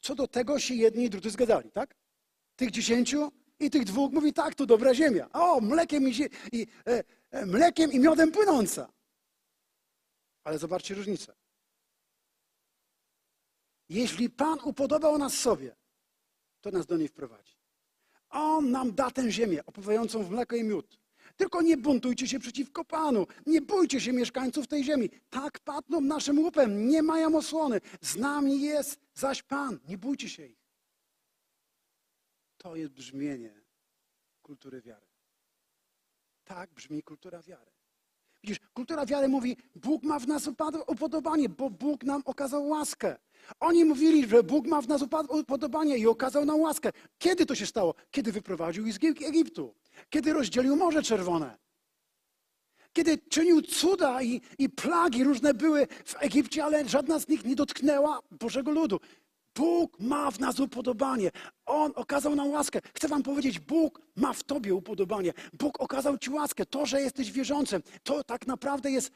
[0.00, 1.94] Co do tego się jedni i drudzy zgadzali, tak?
[2.56, 5.28] Tych dziesięciu i tych dwóch mówi, tak, to dobra ziemia.
[5.32, 6.12] O, mlekiem i,
[6.52, 8.92] i e, e, mlekiem i miodem płynąca.
[10.44, 11.34] Ale zobaczcie różnicę.
[13.88, 15.76] Jeśli Pan upodobał nas sobie,
[16.60, 17.56] to nas do niej wprowadzi.
[18.30, 20.98] On nam da tę ziemię opływającą w mleko i miód.
[21.36, 23.26] Tylko nie buntujcie się przeciwko Panu.
[23.46, 25.10] Nie bójcie się mieszkańców tej ziemi.
[25.30, 26.88] Tak padną naszym łupem.
[26.88, 27.80] Nie mają osłony.
[28.00, 29.80] Z nami jest zaś Pan.
[29.88, 30.62] Nie bójcie się ich.
[32.56, 33.62] To jest brzmienie
[34.42, 35.06] kultury wiary.
[36.44, 37.70] Tak brzmi kultura wiary.
[38.44, 40.50] Widzisz, kultura wiary mówi, Bóg ma w nas
[40.86, 43.16] upodobanie, bo Bóg nam okazał łaskę.
[43.60, 46.90] Oni mówili, że Bóg ma w nas upodobanie i okazał nam łaskę.
[47.18, 47.94] Kiedy to się stało?
[48.10, 49.74] Kiedy wyprowadził ich z Eg- Egiptu.
[50.10, 51.58] Kiedy rozdzielił Morze Czerwone.
[52.92, 57.56] Kiedy czynił cuda i, i plagi różne były w Egipcie, ale żadna z nich nie
[57.56, 59.00] dotknęła Bożego ludu.
[59.54, 61.30] Bóg ma w nas upodobanie.
[61.66, 62.80] On okazał nam łaskę.
[62.94, 65.32] Chcę wam powiedzieć, Bóg ma w tobie upodobanie.
[65.52, 66.66] Bóg okazał ci łaskę.
[66.66, 69.10] To, że jesteś wierzącym, to tak naprawdę jest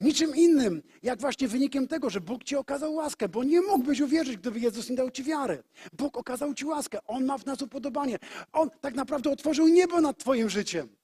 [0.00, 4.36] niczym innym, jak właśnie wynikiem tego, że Bóg ci okazał łaskę, bo nie mógłbyś uwierzyć,
[4.36, 5.62] gdyby Jezus nie dał ci wiary.
[5.92, 6.98] Bóg okazał ci łaskę.
[7.06, 8.18] On ma w nas upodobanie.
[8.52, 10.99] On tak naprawdę otworzył niebo nad twoim życiem.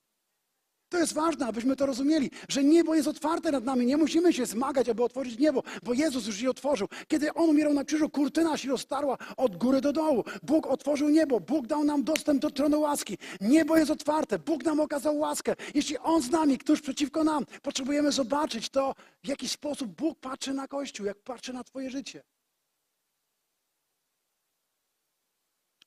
[0.88, 3.86] To jest ważne, abyśmy to rozumieli, że niebo jest otwarte nad nami.
[3.86, 6.88] Nie musimy się zmagać, aby otworzyć niebo, bo Jezus już je otworzył.
[7.08, 10.24] Kiedy On umierał na krzyżu, kurtyna się roztarła od góry do dołu.
[10.42, 11.40] Bóg otworzył niebo.
[11.40, 13.18] Bóg dał nam dostęp do tronu łaski.
[13.40, 14.38] Niebo jest otwarte.
[14.38, 15.54] Bóg nam okazał łaskę.
[15.74, 18.94] Jeśli On z nami, któż przeciwko nam, potrzebujemy zobaczyć to,
[19.24, 22.22] w jaki sposób Bóg patrzy na Kościół, jak patrzy na Twoje życie.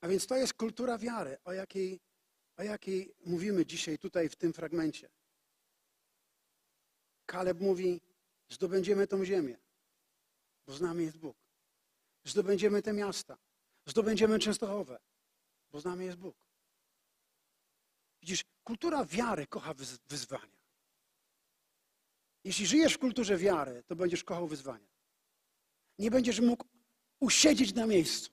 [0.00, 2.00] A więc to jest kultura wiary, o jakiej
[2.60, 5.10] o jakiej mówimy dzisiaj tutaj w tym fragmencie.
[7.26, 8.00] Kaleb mówi,
[8.48, 9.56] zdobędziemy tą ziemię,
[10.66, 11.36] bo z nami jest Bóg.
[12.24, 13.38] Zdobędziemy te miasta,
[13.86, 15.00] zdobędziemy Częstochowę,
[15.70, 16.36] bo z nami jest Bóg.
[18.22, 20.60] Widzisz, kultura wiary kocha wyz- wyzwania.
[22.44, 24.88] Jeśli żyjesz w kulturze wiary, to będziesz kochał wyzwania.
[25.98, 26.66] Nie będziesz mógł
[27.20, 28.30] usiedzieć na miejscu.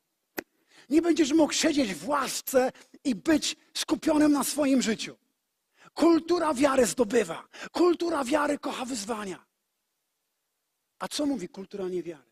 [0.89, 2.71] Nie będziesz mógł siedzieć w łasce
[3.04, 5.17] i być skupionym na swoim życiu.
[5.93, 7.47] Kultura wiary zdobywa.
[7.71, 9.45] Kultura wiary kocha wyzwania.
[11.00, 12.32] A co mówi kultura niewiary?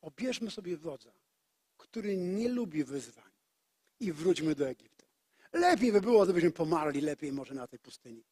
[0.00, 1.12] Obierzmy sobie wodza,
[1.76, 3.30] który nie lubi wyzwań
[4.00, 5.06] i wróćmy do Egiptu.
[5.52, 8.24] Lepiej by było, gdybyśmy pomarli lepiej może na tej pustyni.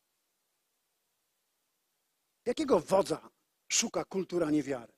[2.46, 3.30] Jakiego wodza
[3.68, 4.92] szuka kultura niewiary?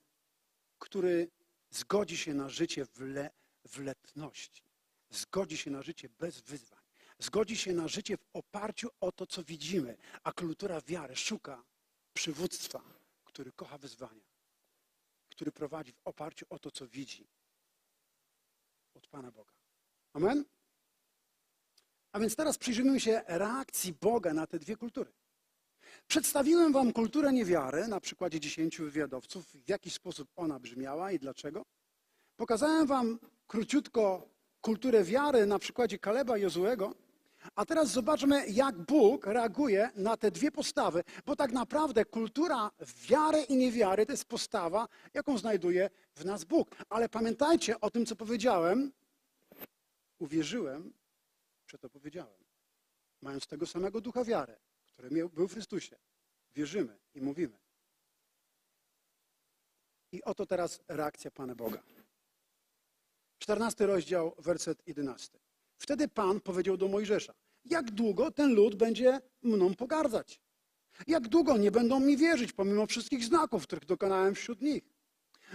[0.79, 1.31] Który
[1.70, 3.31] zgodzi się na życie w, le,
[3.64, 4.62] w letności.
[5.11, 6.85] Zgodzi się na życie bez wyzwań.
[7.18, 9.96] Zgodzi się na życie w oparciu o to, co widzimy.
[10.22, 11.64] A kultura wiary szuka
[12.12, 12.83] przywództwa,
[13.24, 14.24] który kocha wyzwania.
[15.31, 17.29] Który prowadzi w oparciu o to, co widzi
[18.94, 19.53] od Pana Boga.
[20.12, 20.44] Amen?
[22.12, 25.12] A więc teraz przyjrzyjmy się reakcji Boga na te dwie kultury.
[26.07, 31.62] Przedstawiłem Wam kulturę niewiary na przykładzie dziesięciu wywiadowców, w jaki sposób ona brzmiała i dlaczego.
[32.37, 34.28] Pokazałem Wam króciutko
[34.61, 36.94] kulturę wiary na przykładzie Kaleba i Jozuego,
[37.54, 42.70] a teraz zobaczmy, jak Bóg reaguje na te dwie postawy, bo tak naprawdę kultura
[43.09, 46.70] wiary i niewiary to jest postawa, jaką znajduje w nas Bóg.
[46.88, 48.92] Ale pamiętajcie o tym, co powiedziałem.
[50.18, 50.92] Uwierzyłem,
[51.66, 52.44] że to powiedziałem.
[53.20, 55.96] Mając tego samego ducha wiary, który był w Chrystusie.
[56.54, 57.59] Wierzymy i mówimy.
[60.12, 61.83] I oto teraz reakcja Pana Boga.
[63.44, 65.38] 14 rozdział, werset 11.
[65.78, 70.40] Wtedy Pan powiedział do Mojżesza, jak długo ten lud będzie mną pogardzać?
[71.07, 74.83] Jak długo nie będą mi wierzyć, pomimo wszystkich znaków, których dokonałem wśród nich?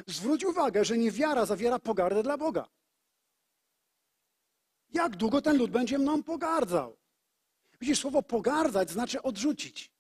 [0.08, 2.68] Zwróć uwagę, że niewiara zawiera pogardę dla Boga.
[4.94, 6.98] Jak długo ten lud będzie mną pogardzał?
[7.82, 9.92] Widzisz, słowo pogardzać znaczy odrzucić.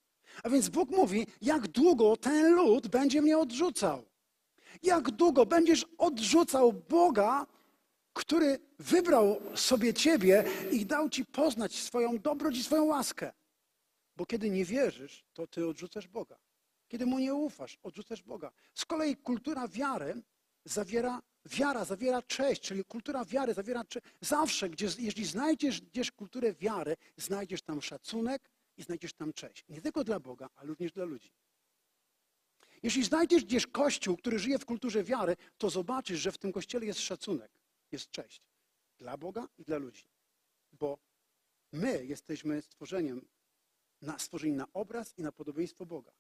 [0.43, 4.05] A więc Bóg mówi, jak długo ten lud będzie mnie odrzucał?
[4.83, 7.45] Jak długo będziesz odrzucał Boga,
[8.19, 13.31] który wybrał sobie ciebie i dał ci poznać swoją dobroć i swoją łaskę?
[14.15, 16.39] Bo kiedy nie wierzysz, to ty odrzucasz Boga.
[16.87, 18.51] Kiedy mu nie ufasz, odrzucasz Boga.
[18.75, 20.21] Z kolei kultura wiary
[20.65, 24.05] zawiera, wiara zawiera cześć, czyli kultura wiary zawiera cześć.
[24.21, 29.65] Zawsze, gdzie, jeśli znajdziesz gdzieś kulturę wiary, znajdziesz tam szacunek i znajdziesz tam cześć.
[29.69, 31.31] Nie tylko dla Boga, ale również dla ludzi.
[32.83, 36.85] Jeśli znajdziesz gdzieś kościół, który żyje w kulturze wiary, to zobaczysz, że w tym kościele
[36.85, 37.58] jest szacunek,
[37.91, 38.41] jest cześć
[38.97, 40.05] dla Boga i dla ludzi.
[40.71, 40.97] Bo
[41.71, 43.27] my jesteśmy stworzeniem,
[44.01, 46.11] na, stworzeni na obraz i na podobieństwo Boga.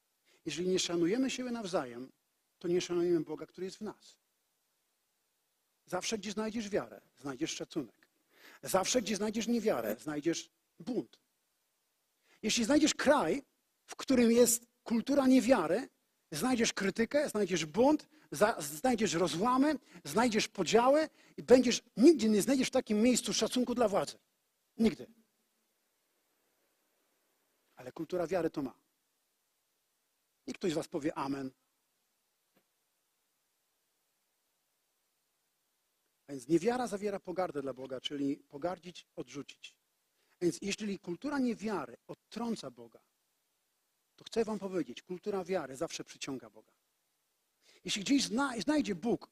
[0.45, 2.11] Jeżeli nie szanujemy siebie nawzajem,
[2.59, 4.17] to nie szanujemy Boga, który jest w nas.
[5.85, 8.07] Zawsze, gdzie znajdziesz wiarę, znajdziesz szacunek.
[8.63, 11.19] Zawsze, gdzie znajdziesz niewiarę, znajdziesz bunt.
[12.41, 13.43] Jeśli znajdziesz kraj,
[13.85, 15.89] w którym jest kultura niewiary,
[16.31, 18.07] znajdziesz krytykę, znajdziesz bunt,
[18.59, 24.17] znajdziesz rozłamy, znajdziesz podziały i będziesz, nigdy nie znajdziesz w takim miejscu szacunku dla władzy.
[24.77, 25.07] Nigdy.
[27.75, 28.73] Ale kultura wiary to ma.
[30.47, 31.51] Niech ktoś z Was powie Amen.
[36.27, 39.75] A Więc niewiara zawiera pogardę dla Boga, czyli pogardzić, odrzucić.
[40.31, 42.99] A Więc jeśli kultura niewiary odtrąca Boga,
[44.15, 46.78] to chcę Wam powiedzieć, kultura wiary zawsze przyciąga Boga.
[47.89, 49.29] Jeśli gdzieś zna, znajdzie Bóg,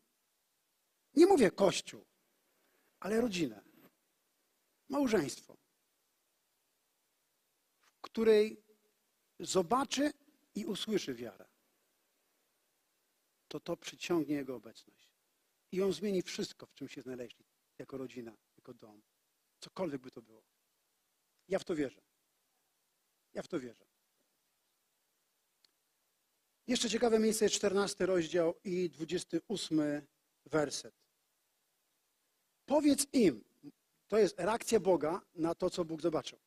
[1.14, 2.06] nie mówię Kościół,
[3.00, 3.64] ale rodzinę,
[4.90, 5.58] małżeństwo,
[7.92, 8.64] w której
[9.40, 10.14] zobaczy
[10.56, 11.46] i usłyszy wiarę,
[13.48, 15.12] to to przyciągnie Jego obecność.
[15.72, 17.46] I On zmieni wszystko, w czym się znaleźli,
[17.78, 19.02] jako rodzina, jako dom.
[19.60, 20.44] Cokolwiek by to było.
[21.48, 22.02] Ja w to wierzę.
[23.34, 23.86] Ja w to wierzę.
[26.68, 29.82] Jeszcze ciekawe miejsce jest 14 rozdział i 28
[30.46, 30.96] werset.
[32.66, 33.44] Powiedz im,
[34.08, 36.40] to jest reakcja Boga na to, co Bóg zobaczył.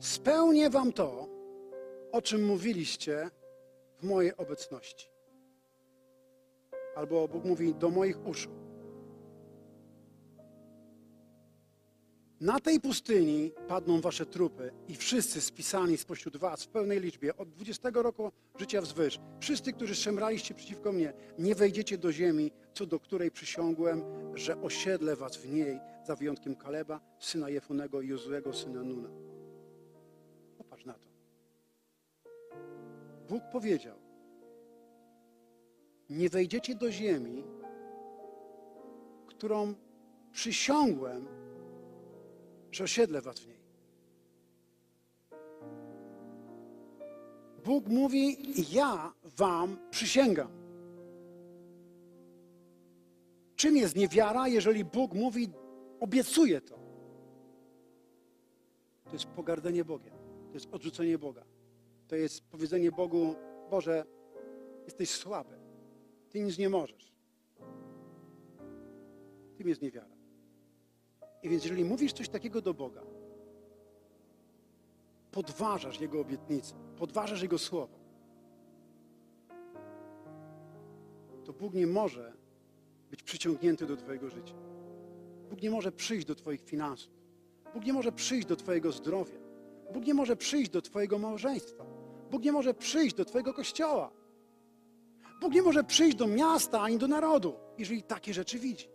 [0.00, 1.28] Spełnię wam to,
[2.12, 3.30] o czym mówiliście
[3.98, 5.08] w mojej obecności.
[6.96, 8.61] Albo Bóg mówi do moich uszu.
[12.42, 17.48] Na tej pustyni padną wasze trupy i wszyscy spisani spośród was w pełnej liczbie, od
[17.48, 23.00] 20 roku życia wzwyż, wszyscy, którzy szemraliście przeciwko mnie, nie wejdziecie do ziemi, co do
[23.00, 24.02] której przysiągłem,
[24.34, 29.08] że osiedlę was w niej, za wyjątkiem Kaleba, syna Jefunego i Jozuego, syna Nuna.
[30.58, 31.08] Popatrz na to.
[33.28, 33.98] Bóg powiedział,
[36.10, 37.44] nie wejdziecie do ziemi,
[39.26, 39.74] którą
[40.32, 41.41] przysiągłem,
[42.72, 43.62] że osiedlę was w niej.
[47.64, 48.36] Bóg mówi,
[48.74, 50.48] ja wam przysięgam.
[53.56, 55.48] Czym jest niewiara, jeżeli Bóg mówi,
[56.00, 56.78] obiecuje to?
[59.04, 60.14] To jest pogardzenie Bogiem.
[60.48, 61.44] To jest odrzucenie Boga.
[62.08, 63.34] To jest powiedzenie Bogu,
[63.70, 64.04] Boże,
[64.84, 65.58] jesteś słaby.
[66.30, 67.12] Ty nic nie możesz.
[69.56, 70.21] Tym jest niewiara.
[71.42, 73.02] I więc jeżeli mówisz coś takiego do Boga,
[75.30, 77.98] podważasz Jego obietnicę, podważasz Jego słowo,
[81.44, 82.32] to Bóg nie może
[83.10, 84.54] być przyciągnięty do Twojego życia.
[85.50, 87.12] Bóg nie może przyjść do Twoich finansów.
[87.74, 89.38] Bóg nie może przyjść do Twojego zdrowia.
[89.92, 91.84] Bóg nie może przyjść do Twojego małżeństwa.
[92.30, 94.10] Bóg nie może przyjść do Twojego kościoła.
[95.40, 98.88] Bóg nie może przyjść do miasta ani do narodu, jeżeli takie rzeczy widzi.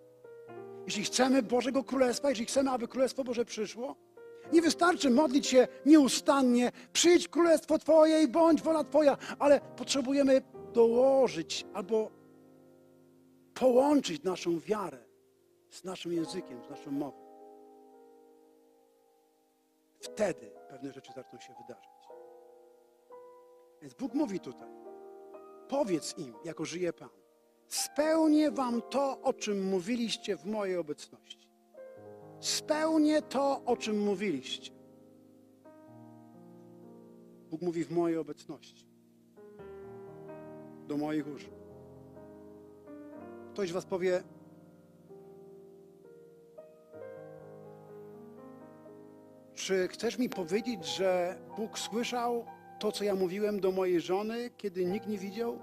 [0.88, 3.96] Jeśli chcemy Bożego Królestwa, jeżeli chcemy, aby Królestwo Boże przyszło,
[4.54, 10.42] nie wystarczy modlić się nieustannie, przyjdź Królestwo Twoje i bądź wola Twoja, ale potrzebujemy
[10.74, 12.12] dołożyć albo
[13.54, 15.04] połączyć naszą wiarę
[15.70, 17.28] z naszym językiem, z naszą mową.
[20.00, 22.08] Wtedy pewne rzeczy zaczną się wydarzać.
[23.82, 24.70] Więc Bóg mówi tutaj,
[25.70, 27.10] powiedz im, jako żyje Pan,
[27.68, 31.48] spełnię wam to, o czym mówiliście w mojej obecności.
[32.40, 34.72] Spełnię to, o czym mówiliście.
[37.50, 38.86] Bóg mówi w mojej obecności.
[40.88, 41.50] Do moich uszu.
[43.54, 44.24] Ktoś was powie,
[49.56, 52.46] czy chcesz mi powiedzieć, że Bóg słyszał
[52.80, 55.60] to, co ja mówiłem do mojej żony, kiedy nikt nie widział?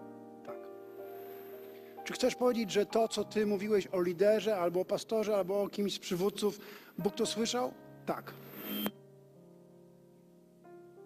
[2.05, 5.69] Czy chcesz powiedzieć, że to, co ty mówiłeś o liderze, albo o pastorze, albo o
[5.69, 6.59] kimś z przywódców,
[6.99, 7.73] Bóg to słyszał?
[8.07, 8.35] Tak.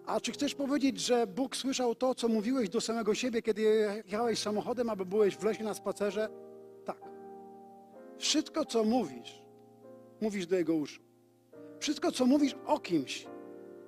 [0.05, 3.61] A czy chcesz powiedzieć, że Bóg słyszał to, co mówiłeś do samego siebie, kiedy
[4.05, 6.29] jechałeś samochodem, albo byłeś w lesie na spacerze?
[6.85, 6.97] Tak.
[8.17, 9.41] Wszystko, co mówisz,
[10.21, 11.01] mówisz do Jego uszu.
[11.79, 13.27] Wszystko, co mówisz o kimś,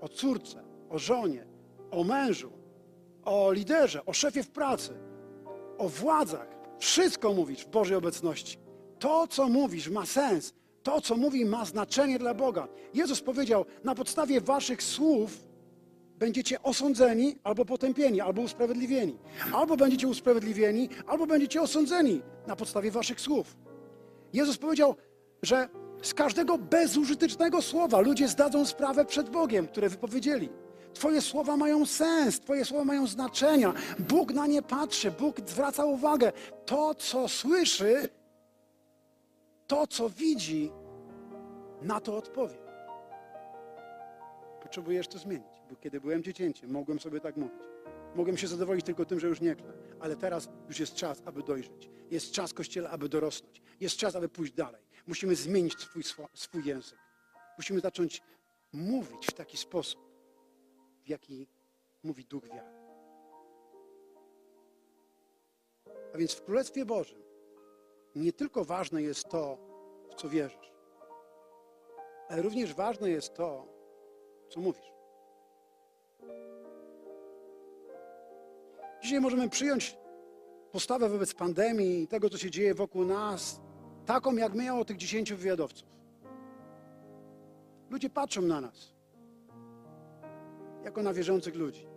[0.02, 1.46] o córce, o żonie,
[1.92, 2.52] o mężu,
[3.24, 4.94] o liderze, o szefie w pracy,
[5.78, 8.58] o władzach, wszystko mówisz w Bożej obecności.
[9.00, 10.54] To, co mówisz, ma sens.
[10.84, 12.68] To, co mówi, ma znaczenie dla Boga.
[12.94, 15.38] Jezus powiedział, na podstawie waszych słów
[16.18, 19.18] będziecie osądzeni, albo potępieni, albo usprawiedliwieni.
[19.54, 23.58] Albo będziecie usprawiedliwieni, albo będziecie osądzeni na podstawie waszych słów.
[24.34, 24.96] Jezus powiedział,
[25.42, 25.70] że
[26.02, 30.50] z każdego bezużytecznego słowa ludzie zdadzą sprawę przed Bogiem, które wypowiedzieli.
[30.94, 33.74] Twoje słowa mają sens, Twoje słowa mają znaczenia.
[34.00, 36.32] Bóg na nie patrzy, Bóg zwraca uwagę.
[36.66, 38.10] To, co słyszy,
[39.68, 40.72] to, co widzi,
[41.82, 42.56] na to odpowie.
[44.64, 47.60] Potrzebujesz to zmienić, bo kiedy byłem dziecięciem, mogłem sobie tak mówić.
[48.16, 49.74] Mogłem się zadowolić tylko tym, że już nie klę.
[50.00, 51.90] Ale teraz już jest czas, aby dojrzeć.
[52.12, 53.62] Jest czas, Kościele, aby dorosnąć.
[53.80, 54.82] Jest czas, aby pójść dalej.
[55.08, 57.00] Musimy zmienić swój, swój język.
[57.58, 58.22] Musimy zacząć
[58.74, 60.11] mówić w taki sposób,
[61.12, 61.48] jaki
[62.04, 62.82] mówi duch wiary.
[66.14, 67.22] A więc w Królestwie Bożym
[68.16, 69.58] nie tylko ważne jest to,
[70.10, 70.72] w co wierzysz,
[72.30, 73.68] ale również ważne jest to,
[74.50, 74.92] co mówisz.
[79.04, 79.98] Dzisiaj możemy przyjąć
[80.72, 83.62] postawę wobec pandemii i tego, co się dzieje wokół nas,
[84.06, 85.88] taką, jak miało tych dziesięciu wywiadowców.
[87.90, 88.94] Ludzie patrzą na nas,
[90.84, 91.88] jako na wierzących ludzi.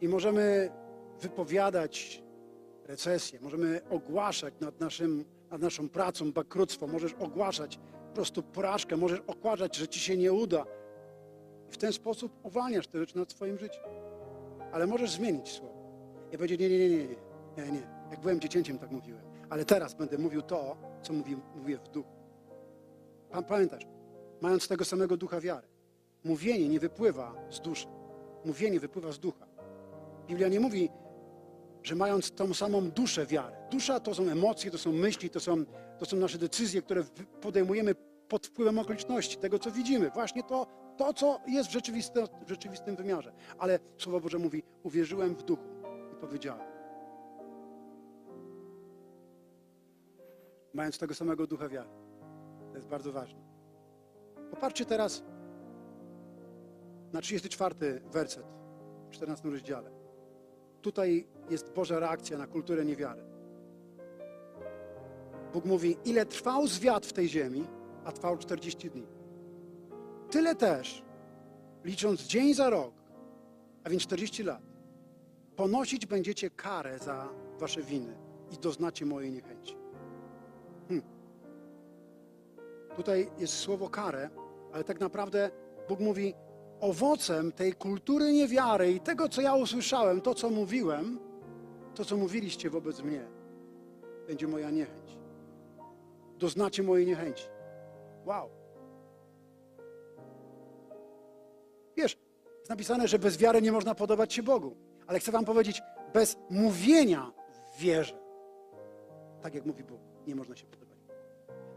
[0.00, 0.70] I możemy
[1.20, 2.22] wypowiadać
[2.84, 7.78] recesję, możemy ogłaszać nad, naszym, nad naszą pracą bankructwo, możesz ogłaszać
[8.08, 10.64] po prostu porażkę, możesz ogłaszać, że ci się nie uda.
[11.68, 13.82] I w ten sposób uwalniasz te rzeczy nad swoim życiem.
[14.72, 15.74] Ale możesz zmienić słowo.
[16.32, 17.16] I powiedzieć, nie, nie, nie, nie,
[17.56, 17.96] nie, nie.
[18.10, 19.22] Jak byłem dziecięciem, tak mówiłem.
[19.50, 22.12] Ale teraz będę mówił to, co mówi, mówię w duchu.
[23.30, 23.86] Pan pamiętasz,
[24.40, 25.66] mając tego samego ducha wiary.
[26.24, 27.86] Mówienie nie wypływa z duszy.
[28.44, 29.46] Mówienie wypływa z ducha.
[30.28, 30.90] Biblia nie mówi,
[31.82, 33.56] że mając tą samą duszę wiary.
[33.70, 35.64] Dusza to są emocje, to są myśli, to są,
[35.98, 37.04] to są nasze decyzje, które
[37.40, 37.94] podejmujemy
[38.28, 40.10] pod wpływem okoliczności, tego co widzimy.
[40.10, 40.66] Właśnie to,
[40.96, 43.32] to co jest w, rzeczywiste, w rzeczywistym wymiarze.
[43.58, 45.64] Ale Słowo Boże mówi, uwierzyłem w duchu
[46.12, 46.66] i powiedziałem.
[50.74, 51.88] Mając tego samego ducha wiary.
[52.70, 53.45] To jest bardzo ważne.
[54.56, 55.22] Popatrzcie teraz
[57.12, 58.46] na 34 werset
[59.08, 59.90] w 14 rozdziale.
[60.82, 63.22] Tutaj jest Boża reakcja na kulturę niewiary.
[65.52, 67.66] Bóg mówi, ile trwał zwiat w tej ziemi,
[68.04, 69.06] a trwał 40 dni.
[70.30, 71.02] Tyle też,
[71.84, 72.94] licząc dzień za rok,
[73.84, 74.62] a więc 40 lat,
[75.56, 77.28] ponosić będziecie karę za
[77.58, 78.18] wasze winy
[78.50, 79.76] i doznacie mojej niechęci.
[80.88, 81.06] Hmm.
[82.96, 84.30] Tutaj jest słowo karę,
[84.76, 85.50] ale tak naprawdę
[85.88, 86.34] Bóg mówi,
[86.80, 91.18] owocem tej kultury niewiary i tego, co ja usłyszałem, to, co mówiłem,
[91.94, 93.26] to, co mówiliście wobec mnie,
[94.26, 95.18] będzie moja niechęć.
[96.38, 97.44] Doznacie mojej niechęci.
[98.24, 98.48] Wow.
[101.96, 102.18] Wiesz,
[102.58, 104.76] jest napisane, że bez wiary nie można podobać się Bogu.
[105.06, 105.82] Ale chcę wam powiedzieć,
[106.14, 107.32] bez mówienia
[107.76, 108.18] w wierze,
[109.42, 110.98] tak jak mówi Bóg, nie można się podobać.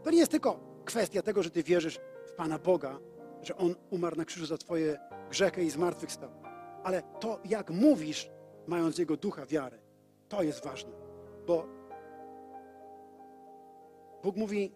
[0.02, 2.00] To nie jest tylko kwestia tego, że ty wierzysz
[2.40, 2.98] Pana Boga,
[3.42, 4.98] że On umarł na krzyżu za twoje
[5.30, 6.30] grzechy i zmartwychwstał.
[6.82, 8.30] Ale to, jak mówisz,
[8.66, 9.78] mając Jego ducha wiary,
[10.28, 10.92] to jest ważne.
[11.46, 11.66] Bo
[14.22, 14.72] Bóg mówi,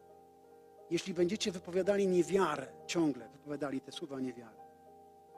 [0.90, 4.56] jeśli będziecie wypowiadali niewiarę, ciągle wypowiadali te słowa niewiary,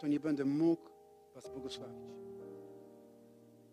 [0.00, 0.90] to nie będę mógł
[1.34, 2.06] was błogosławić.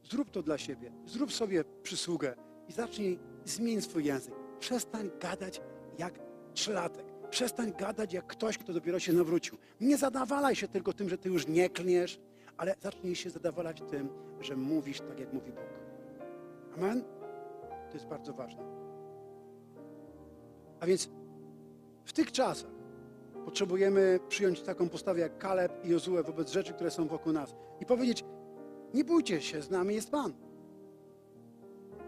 [0.04, 0.92] Zrób to dla siebie.
[1.06, 2.36] Zrób sobie przysługę
[2.68, 4.34] i zacznij zmień swój język.
[4.60, 5.62] Przestań gadać
[5.98, 6.20] jak
[6.54, 7.13] trzylatek.
[7.34, 9.58] Przestań gadać jak ktoś, kto dopiero się nawrócił.
[9.82, 12.20] Nie zadawalaj się tylko tym, że ty już nie klniesz,
[12.58, 14.10] ale zacznij się zadawalać tym,
[14.42, 15.64] że mówisz tak, jak mówi Bóg.
[16.78, 17.04] Amen?
[17.90, 18.64] To jest bardzo ważne.
[20.80, 21.10] A więc
[22.06, 22.72] w tych czasach
[23.46, 27.86] potrzebujemy przyjąć taką postawę jak Kaleb i Jozue wobec rzeczy, które są wokół nas i
[27.86, 28.26] powiedzieć,
[28.94, 30.34] nie bójcie się, z nami jest Pan.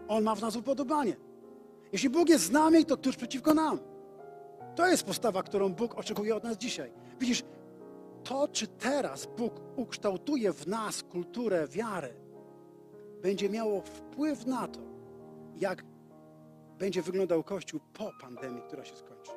[0.08, 1.16] On ma w nas upodobanie.
[1.92, 3.95] Jeśli Bóg jest z nami, to któż przeciwko nam?
[4.76, 6.92] To jest postawa, którą Bóg oczekuje od nas dzisiaj.
[7.20, 7.44] Widzisz,
[8.24, 12.14] to czy teraz Bóg ukształtuje w nas kulturę wiary,
[13.22, 14.80] będzie miało wpływ na to,
[15.56, 15.84] jak
[16.78, 19.30] będzie wyglądał Kościół po pandemii, która się skończy.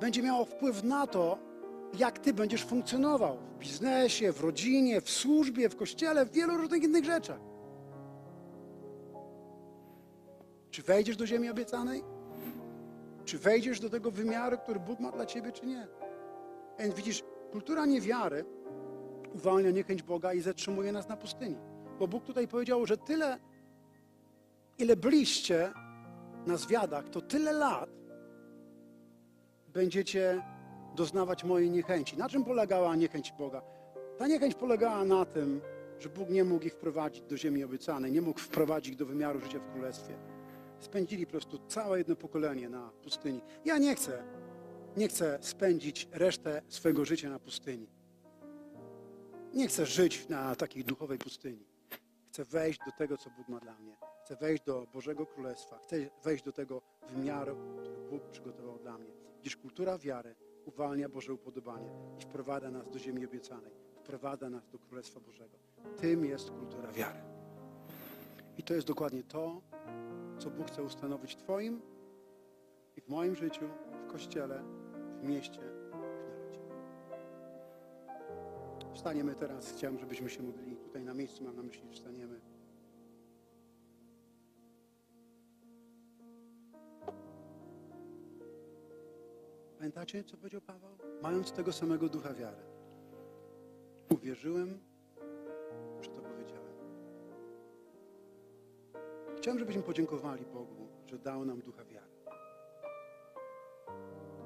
[0.00, 1.38] Będzie miało wpływ na to,
[1.98, 6.82] jak ty będziesz funkcjonował w biznesie, w rodzinie, w służbie, w kościele, w wielu różnych
[6.82, 7.40] innych rzeczach.
[10.70, 12.17] Czy wejdziesz do ziemi obiecanej?
[13.28, 15.86] Czy wejdziesz do tego wymiaru, który Bóg ma dla ciebie, czy nie?
[16.78, 18.44] Więc widzisz, kultura niewiary
[19.34, 21.56] uwalnia niechęć Boga i zatrzymuje nas na pustyni.
[21.98, 23.38] Bo Bóg tutaj powiedział, że tyle,
[24.78, 25.72] ile byliście
[26.46, 27.90] na zwiadach, to tyle lat
[29.68, 30.42] będziecie
[30.96, 32.16] doznawać mojej niechęci.
[32.16, 33.62] Na czym polegała niechęć Boga?
[34.18, 35.60] Ta niechęć polegała na tym,
[35.98, 39.58] że Bóg nie mógł ich wprowadzić do ziemi obiecanej, nie mógł wprowadzić do wymiaru życia
[39.58, 40.37] w królestwie.
[40.80, 43.40] Spędzili po prostu całe jedno pokolenie na pustyni.
[43.64, 44.24] Ja nie chcę,
[44.96, 47.86] nie chcę spędzić resztę swojego życia na pustyni.
[49.54, 51.66] Nie chcę żyć na takiej duchowej pustyni.
[52.32, 53.96] Chcę wejść do tego, co Bóg ma dla mnie.
[54.24, 55.78] Chcę wejść do Bożego Królestwa.
[55.78, 59.10] Chcę wejść do tego wymiaru, który Bóg przygotował dla mnie.
[59.40, 63.72] Gdyż kultura wiary uwalnia Boże upodobanie i wprowadza nas do ziemi obiecanej.
[64.02, 65.58] Wprowadza nas do Królestwa Bożego.
[66.00, 67.18] Tym jest kultura wiary.
[68.58, 69.60] I to jest dokładnie to,
[70.38, 71.80] co Bóg chce ustanowić w Twoim
[72.96, 73.68] i w moim życiu,
[74.04, 74.62] w Kościele,
[75.20, 76.60] w mieście, w narodzie.
[78.94, 79.72] Wstaniemy teraz.
[79.72, 80.76] Chciałem, żebyśmy się modlili.
[80.76, 82.40] Tutaj na miejscu mam na myśli, wstaniemy.
[89.78, 90.98] Pamiętacie, co powiedział Paweł?
[91.22, 92.62] Mając tego samego ducha wiary.
[94.10, 94.80] Uwierzyłem,
[99.38, 102.06] Chciałem, żebyśmy podziękowali Bogu, że dał nam ducha wiary.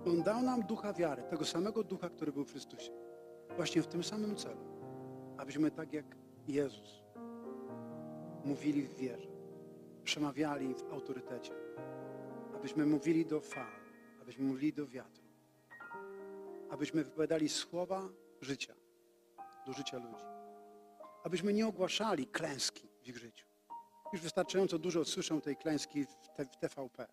[0.06, 2.92] On dał nam ducha wiary, tego samego ducha, który był w Chrystusie.
[3.56, 4.60] Właśnie w tym samym celu,
[5.38, 6.16] abyśmy tak jak
[6.48, 7.02] Jezus
[8.44, 9.28] mówili w wierze,
[10.04, 11.52] przemawiali w autorytecie,
[12.54, 13.82] abyśmy mówili do fal,
[14.22, 15.24] abyśmy mówili do wiatru,
[16.70, 18.08] abyśmy wypowiadali słowa
[18.40, 18.74] życia
[19.66, 20.24] do życia ludzi,
[21.24, 23.51] abyśmy nie ogłaszali klęski w ich życiu.
[24.12, 27.06] Już wystarczająco dużo słyszą tej klęski w, TVP.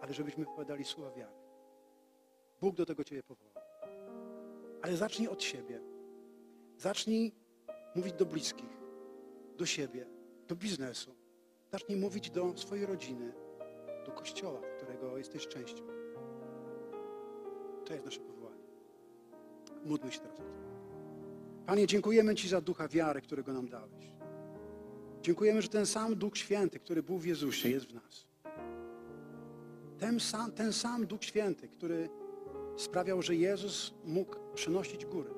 [0.00, 1.34] Ale żebyśmy wypowiadali słowa wiary.
[2.60, 3.54] Bóg do tego Ciebie powołał.
[4.82, 5.80] Ale zacznij od siebie.
[6.78, 7.32] Zacznij
[7.94, 8.78] mówić do bliskich,
[9.56, 10.06] do siebie,
[10.48, 11.14] do biznesu.
[11.72, 13.32] Zacznij mówić do swojej rodziny,
[14.06, 15.82] do kościoła, którego jesteś częścią.
[17.84, 18.62] To jest nasze powołanie.
[19.84, 20.66] Módlmy się teraz o to.
[21.66, 24.15] Panie, dziękujemy Ci za ducha wiary, którego nam dałeś.
[25.26, 28.26] Dziękujemy, że ten sam Duch Święty, który był w Jezusie, jest w nas.
[29.98, 32.08] Ten sam, ten sam Duch Święty, który
[32.76, 35.30] sprawiał, że Jezus mógł przenosić góry,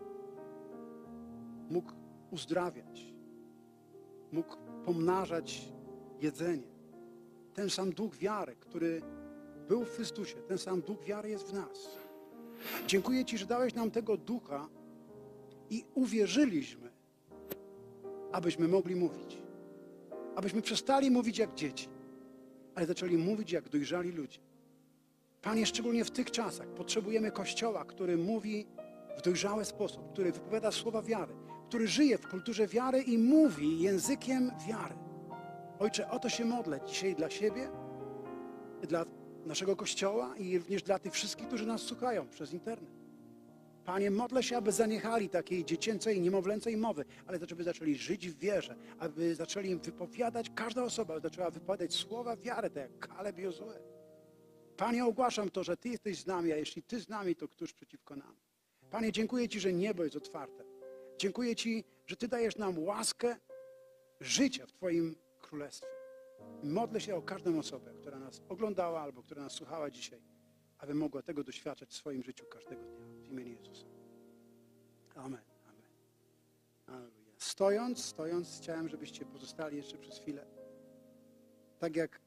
[1.71, 1.93] mógł
[2.31, 3.15] uzdrawiać,
[4.33, 5.69] mógł pomnażać
[6.21, 6.69] jedzenie.
[7.55, 9.03] Ten sam Duch wiary, który
[9.69, 11.89] był w Chrystusie, ten sam Duch wiary jest w nas.
[12.87, 14.69] Dziękuję Ci, że dałeś nam tego Ducha
[15.71, 16.91] i uwierzyliśmy,
[18.33, 19.48] abyśmy mogli mówić.
[20.39, 21.89] Abyśmy przestali mówić jak dzieci,
[22.75, 24.39] ale zaczęli mówić jak dojrzali ludzie.
[25.43, 28.67] Panie, szczególnie w tych czasach potrzebujemy Kościoła, który mówi
[29.19, 31.35] w dojrzały sposób, który wypowiada słowa wiary,
[31.69, 34.95] który żyje w kulturze wiary i mówi językiem wiary.
[35.79, 37.71] Ojcze, o to się modlę dzisiaj dla siebie,
[38.89, 39.05] dla
[39.47, 42.98] naszego Kościoła i również dla tych wszystkich, którzy nas słuchają przez internet.
[43.89, 48.77] Panie, modlę się, aby zaniechali takiej dziecięcej, niemowlęcej mowy, ale żeby zaczęli żyć w wierze,
[48.99, 53.79] aby zaczęli im wypowiadać, każda osoba zaczęła wypowiadać słowa wiary, tak jak Kaleb Jozue.
[54.77, 57.73] Panie, ogłaszam to, że Ty jesteś z nami, a jeśli Ty z nami, to któż
[57.73, 58.37] przeciwko nam?
[58.91, 60.65] Panie, dziękuję Ci, że niebo jest otwarte.
[61.19, 63.37] Dziękuję Ci, że Ty dajesz nam łaskę
[64.21, 65.89] życia w Twoim Królestwie.
[66.63, 70.23] Modlę się o każdą osobę, która nas oglądała albo która nas słuchała dzisiaj,
[70.79, 73.18] aby mogła tego doświadczać w swoim życiu każdego dnia.
[73.29, 73.87] W imieniu Jezusa.
[75.15, 75.41] Amen.
[75.69, 75.83] Amen.
[76.87, 77.33] Alleluja.
[77.39, 80.47] Stojąc, stojąc, chciałem, żebyście pozostali jeszcze przez chwilę.
[81.79, 82.21] Tak jak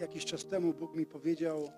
[0.00, 1.70] jakiś czas temu Bóg mi powiedział,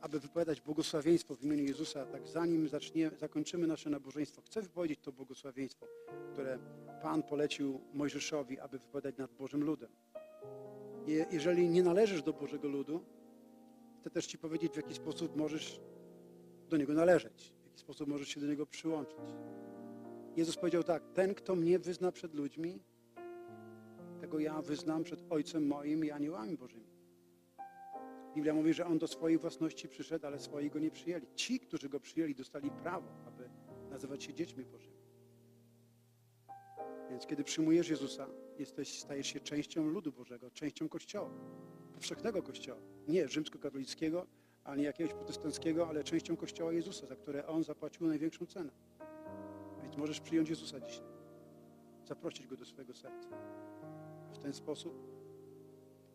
[0.00, 5.12] aby wypowiadać błogosławieństwo w imieniu Jezusa, tak zanim zacznie, zakończymy nasze nabożeństwo, chcę wypowiedzieć to
[5.12, 5.86] błogosławieństwo,
[6.32, 6.58] które
[7.02, 9.90] Pan polecił Mojżeszowi, aby wypowiadać nad Bożym ludem.
[11.06, 13.04] Je, jeżeli nie należysz do Bożego ludu,
[14.00, 15.80] chcę też Ci powiedzieć, w jaki sposób możesz
[16.68, 19.18] do Niego należeć, jaki sposób możesz się do Niego przyłączyć.
[20.36, 22.80] Jezus powiedział tak, ten, kto mnie wyzna przed ludźmi,
[24.20, 26.86] tego ja wyznam przed Ojcem moim i aniołami Bożymi.
[28.34, 31.26] Biblia mówi, że On do swojej własności przyszedł, ale swoi Go nie przyjęli.
[31.34, 33.48] Ci, którzy Go przyjęli, dostali prawo, aby
[33.90, 34.96] nazywać się dziećmi Bożymi.
[37.10, 38.26] Więc kiedy przyjmujesz Jezusa,
[38.58, 41.30] jesteś, stajesz się częścią ludu Bożego, częścią Kościoła,
[41.94, 42.80] powszechnego Kościoła.
[43.08, 44.26] Nie rzymskokatolickiego,
[44.64, 48.70] ani jakiegoś protestanckiego, ale częścią Kościoła Jezusa, za które On zapłacił największą cenę.
[49.82, 51.06] Więc możesz przyjąć Jezusa dzisiaj.
[52.04, 53.28] Zaprosić Go do swojego serca.
[54.32, 54.94] W ten sposób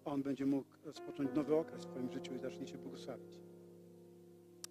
[0.05, 3.39] On będzie mógł rozpocząć nowy okres w Twoim życiu i zacznie Cię błogosławić.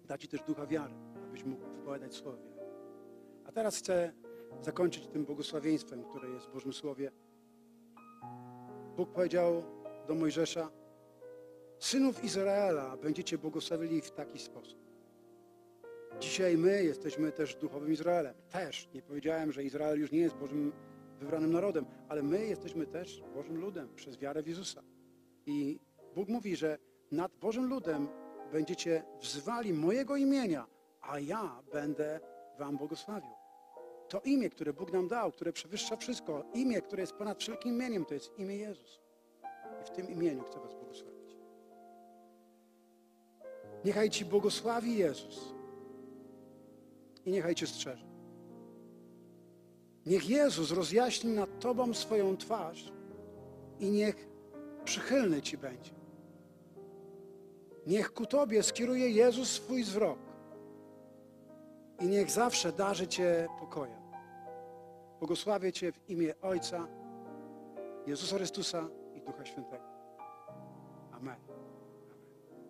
[0.05, 0.93] Da Ci też ducha wiary,
[1.27, 2.59] abyś mógł wypowiadać słowa wiary.
[3.45, 4.13] A teraz chcę
[4.61, 7.11] zakończyć tym błogosławieństwem, które jest w Bożym Słowie.
[8.97, 9.63] Bóg powiedział
[10.07, 10.69] do Mojżesza,
[11.79, 14.79] synów Izraela będziecie błogosławili w taki sposób.
[16.19, 18.33] Dzisiaj my jesteśmy też duchowym Izraelem.
[18.51, 18.89] Też.
[18.93, 20.71] Nie powiedziałem, że Izrael już nie jest Bożym
[21.19, 24.83] wybranym narodem, ale my jesteśmy też Bożym ludem przez wiarę w Jezusa.
[25.45, 25.79] I
[26.15, 26.77] Bóg mówi, że
[27.11, 28.07] nad Bożym ludem
[28.51, 30.67] będziecie wzywali mojego imienia,
[31.01, 32.19] a ja będę
[32.59, 33.31] wam błogosławił.
[34.09, 38.05] To imię, które Bóg nam dał, które przewyższa wszystko, imię, które jest ponad wszelkim imieniem,
[38.05, 38.99] to jest imię Jezus.
[39.81, 41.18] I w tym imieniu chcę was błogosławić.
[43.85, 45.53] Niechaj Ci błogosławi Jezus
[47.25, 48.05] i niechaj Cię strzeże.
[50.05, 52.91] Niech Jezus rozjaśni nad Tobą swoją twarz
[53.79, 54.29] i niech
[54.85, 55.91] przychylny Ci będzie.
[57.87, 60.19] Niech ku Tobie skieruje Jezus swój wzrok
[61.99, 64.01] i niech zawsze darzy Cię pokojem.
[65.19, 66.87] Błogosławię Cię w imię Ojca,
[68.07, 69.88] Jezusa Chrystusa i Ducha Świętego.